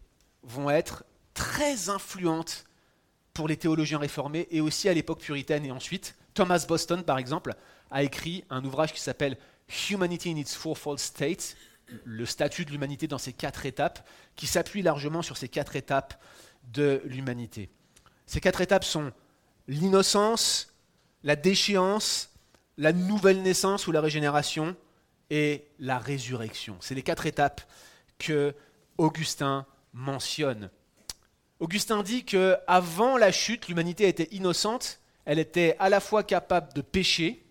[0.43, 1.05] vont être
[1.35, 2.65] très influentes
[3.35, 6.17] pour les théologiens réformés et aussi à l'époque puritaine et ensuite.
[6.33, 7.53] Thomas Boston, par exemple,
[7.91, 9.37] a écrit un ouvrage qui s'appelle
[9.69, 11.57] Humanity in its Fourfold State,
[12.05, 14.07] le statut de l'humanité dans ces quatre étapes,
[14.37, 16.21] qui s'appuie largement sur ces quatre étapes
[16.73, 17.71] de l'humanité.
[18.27, 19.13] Ces quatre étapes sont
[19.69, 20.75] l'innocence,
[21.23, 22.31] la déchéance,
[22.77, 24.77] la nouvelle naissance ou la régénération
[25.31, 26.77] et la résurrection.
[26.81, 27.63] C'est les quatre étapes
[28.19, 28.55] que
[28.99, 30.71] Augustin mentionne.
[31.61, 36.73] Augustin dit que avant la chute, l'humanité était innocente, elle était à la fois capable
[36.75, 37.45] de pécher,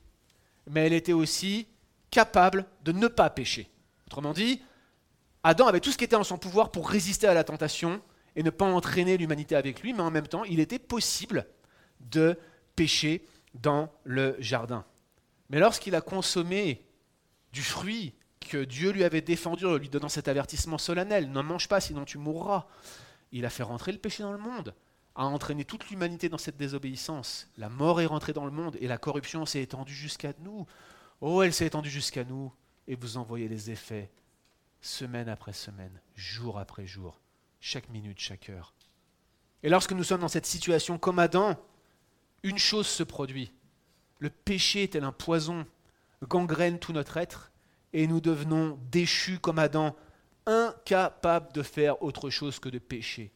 [0.69, 1.67] mais elle était aussi
[2.13, 3.67] capable de ne pas pécher.
[4.05, 4.61] Autrement dit,
[5.41, 8.01] Adam avait tout ce qui était en son pouvoir pour résister à la tentation
[8.35, 11.47] et ne pas entraîner l'humanité avec lui, mais en même temps, il était possible
[11.99, 12.37] de
[12.75, 14.85] pécher dans le jardin.
[15.49, 16.85] Mais lorsqu'il a consommé
[17.51, 21.67] du fruit que Dieu lui avait défendu en lui donnant cet avertissement solennel, n'en mange
[21.67, 22.67] pas sinon tu mourras,
[23.31, 24.75] il a fait rentrer le péché dans le monde,
[25.15, 27.47] a entraîné toute l'humanité dans cette désobéissance.
[27.57, 30.67] La mort est rentrée dans le monde et la corruption s'est étendue jusqu'à nous.
[31.25, 32.51] Oh, elle s'est étendue jusqu'à nous
[32.85, 34.11] et vous en voyez les effets
[34.81, 37.21] semaine après semaine, jour après jour,
[37.61, 38.73] chaque minute, chaque heure.
[39.63, 41.57] Et lorsque nous sommes dans cette situation comme Adam,
[42.43, 43.53] une chose se produit.
[44.19, 45.65] Le péché tel un poison
[46.27, 47.53] gangrène tout notre être
[47.93, 49.95] et nous devenons déchus comme Adam,
[50.45, 53.31] incapables de faire autre chose que de pécher.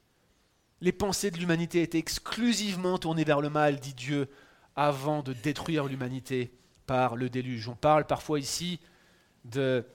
[0.81, 4.29] Les pensées de l'humanité étaient exclusivement tournées vers le mal, dit Dieu,
[4.75, 6.51] avant de détruire l'humanité
[6.87, 7.67] par le déluge.
[7.67, 8.79] On parle parfois ici
[9.45, 9.85] de,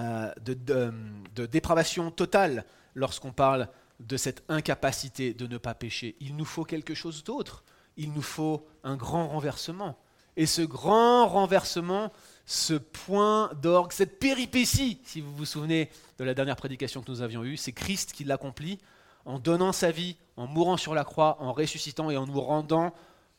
[0.00, 2.64] euh, de, dépravation totale
[2.94, 3.68] lorsqu'on parle
[4.00, 6.16] de cette incapacité de ne pas pécher.
[6.20, 7.62] Il nous faut quelque chose d'autre.
[7.96, 9.96] Il nous faut un grand renversement.
[10.36, 12.12] Et ce grand renversement,
[12.44, 17.22] ce point d'orgue, cette péripétie, si vous vous souvenez de la dernière prédication que nous
[17.22, 18.80] avions eue, c'est Christ qui l'accomplit
[19.26, 22.92] en donnant sa vie, en mourant sur la croix, en ressuscitant et en nous rendant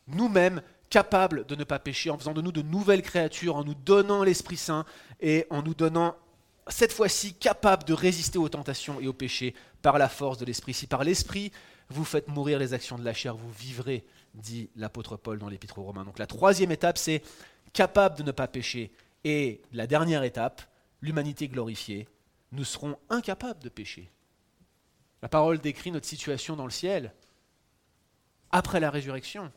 [0.08, 3.76] nous-mêmes capables de ne pas pécher, en faisant de nous de nouvelles créatures, en nous
[3.76, 4.86] donnant l'Esprit Saint
[5.20, 6.16] et en nous donnant
[6.68, 10.74] cette fois-ci capables de résister aux tentations et aux péchés par la force de l'Esprit.
[10.74, 11.52] Si par l'Esprit
[11.90, 15.78] vous faites mourir les actions de la chair, vous vivrez, dit l'apôtre Paul dans l'Épître
[15.78, 16.04] aux Romains.
[16.04, 17.22] Donc la troisième étape, c'est
[17.74, 18.92] capable de ne pas pécher.
[19.24, 20.62] Et la dernière étape,
[21.02, 22.08] l'humanité glorifiée,
[22.52, 24.12] nous serons incapables de pécher.
[25.22, 27.14] La parole décrit notre situation dans le ciel
[28.52, 29.52] après la résurrection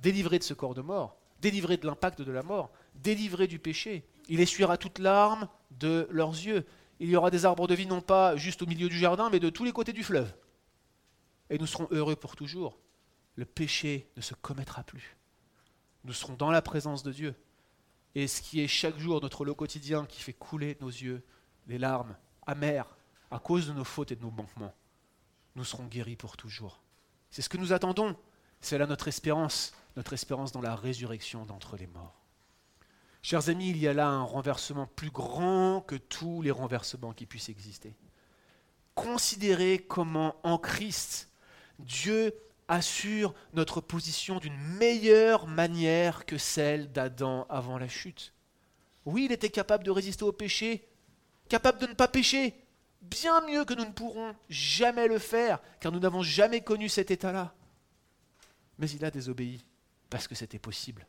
[0.00, 4.04] délivré de ce corps de mort, délivré de l'impact de la mort, délivré du péché.
[4.28, 6.66] Il essuiera toutes larmes de leurs yeux.
[6.98, 9.40] Il y aura des arbres de vie non pas juste au milieu du jardin, mais
[9.40, 10.32] de tous les côtés du fleuve.
[11.48, 12.78] Et nous serons heureux pour toujours.
[13.36, 15.16] Le péché ne se commettra plus.
[16.04, 17.34] Nous serons dans la présence de Dieu.
[18.14, 21.22] Et ce qui est chaque jour notre lot quotidien qui fait couler nos yeux,
[21.66, 22.96] les larmes amères
[23.30, 24.74] à cause de nos fautes et de nos manquements,
[25.54, 26.80] nous serons guéris pour toujours.
[27.30, 28.16] C'est ce que nous attendons.
[28.60, 32.20] C'est là notre espérance notre espérance dans la résurrection d'entre les morts.
[33.22, 37.26] Chers amis, il y a là un renversement plus grand que tous les renversements qui
[37.26, 37.94] puissent exister.
[38.94, 41.30] Considérez comment en Christ,
[41.78, 42.34] Dieu
[42.68, 48.32] assure notre position d'une meilleure manière que celle d'Adam avant la chute.
[49.04, 50.88] Oui, il était capable de résister au péché,
[51.48, 52.54] capable de ne pas pécher,
[53.02, 57.10] bien mieux que nous ne pourrons jamais le faire, car nous n'avons jamais connu cet
[57.10, 57.54] état-là.
[58.78, 59.64] Mais il a désobéi
[60.10, 61.06] parce que c'était possible.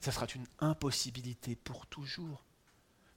[0.00, 2.44] Ça sera une impossibilité pour toujours.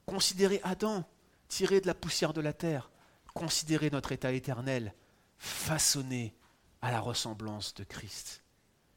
[0.05, 1.05] Considérez Adam,
[1.47, 2.89] tiré de la poussière de la terre.
[3.33, 4.93] Considérez notre état éternel,
[5.37, 6.35] façonné
[6.81, 8.43] à la ressemblance de Christ.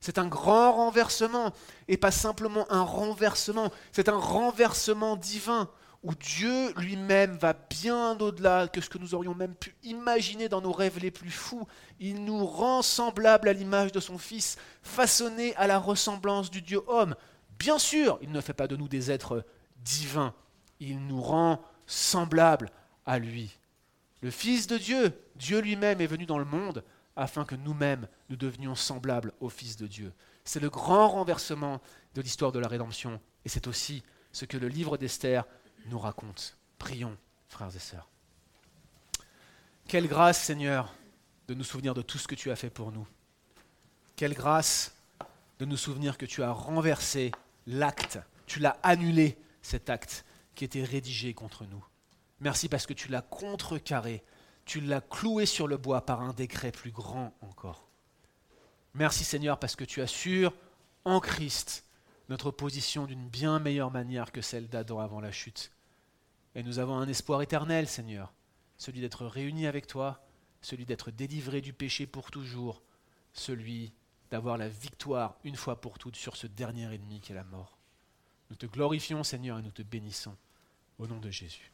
[0.01, 1.53] C'est un grand renversement,
[1.89, 5.71] et pas simplement un renversement, c'est un renversement divin
[6.05, 10.61] où Dieu lui-même va bien au-delà que ce que nous aurions même pu imaginer dans
[10.61, 11.67] nos rêves les plus fous.
[11.99, 16.83] Il nous rend semblables à l'image de son Fils, façonnés à la ressemblance du Dieu
[16.89, 17.17] homme.
[17.59, 19.47] Bien sûr, il ne fait pas de nous des êtres
[19.79, 20.35] divins,
[20.79, 22.71] il nous rend semblables
[23.07, 23.59] à lui.
[24.21, 26.85] Le Fils de Dieu, Dieu lui-même est venu dans le monde
[27.17, 30.13] afin que nous-mêmes nous devenions semblables au Fils de Dieu.
[30.45, 31.81] C'est le grand renversement
[32.15, 34.03] de l'histoire de la rédemption et c'est aussi
[34.33, 35.47] ce que le livre d'Esther
[35.87, 36.57] nous raconte.
[36.79, 37.17] Prions,
[37.49, 38.09] frères et sœurs.
[39.87, 40.95] Quelle grâce, Seigneur,
[41.49, 43.07] de nous souvenir de tout ce que tu as fait pour nous.
[44.17, 44.95] Quelle grâce
[45.59, 47.33] de nous souvenir que tu as renversé
[47.67, 50.25] l'acte, tu l'as annulé, cet acte
[50.55, 51.85] qui était rédigé contre nous.
[52.41, 54.23] Merci parce que tu l'as contrecarré,
[54.65, 57.89] tu l'as cloué sur le bois par un décret plus grand encore.
[58.95, 60.55] Merci Seigneur parce que tu assures
[61.05, 61.84] en Christ
[62.29, 65.71] notre position d'une bien meilleure manière que celle d'Adam avant la chute.
[66.55, 68.33] Et nous avons un espoir éternel, Seigneur,
[68.79, 70.25] celui d'être réunis avec toi,
[70.63, 72.83] celui d'être délivré du péché pour toujours,
[73.33, 73.93] celui
[74.31, 77.77] d'avoir la victoire une fois pour toutes sur ce dernier ennemi qui est la mort.
[78.51, 80.37] Nous te glorifions, Seigneur, et nous te bénissons.
[80.99, 81.74] Au nom de Jésus.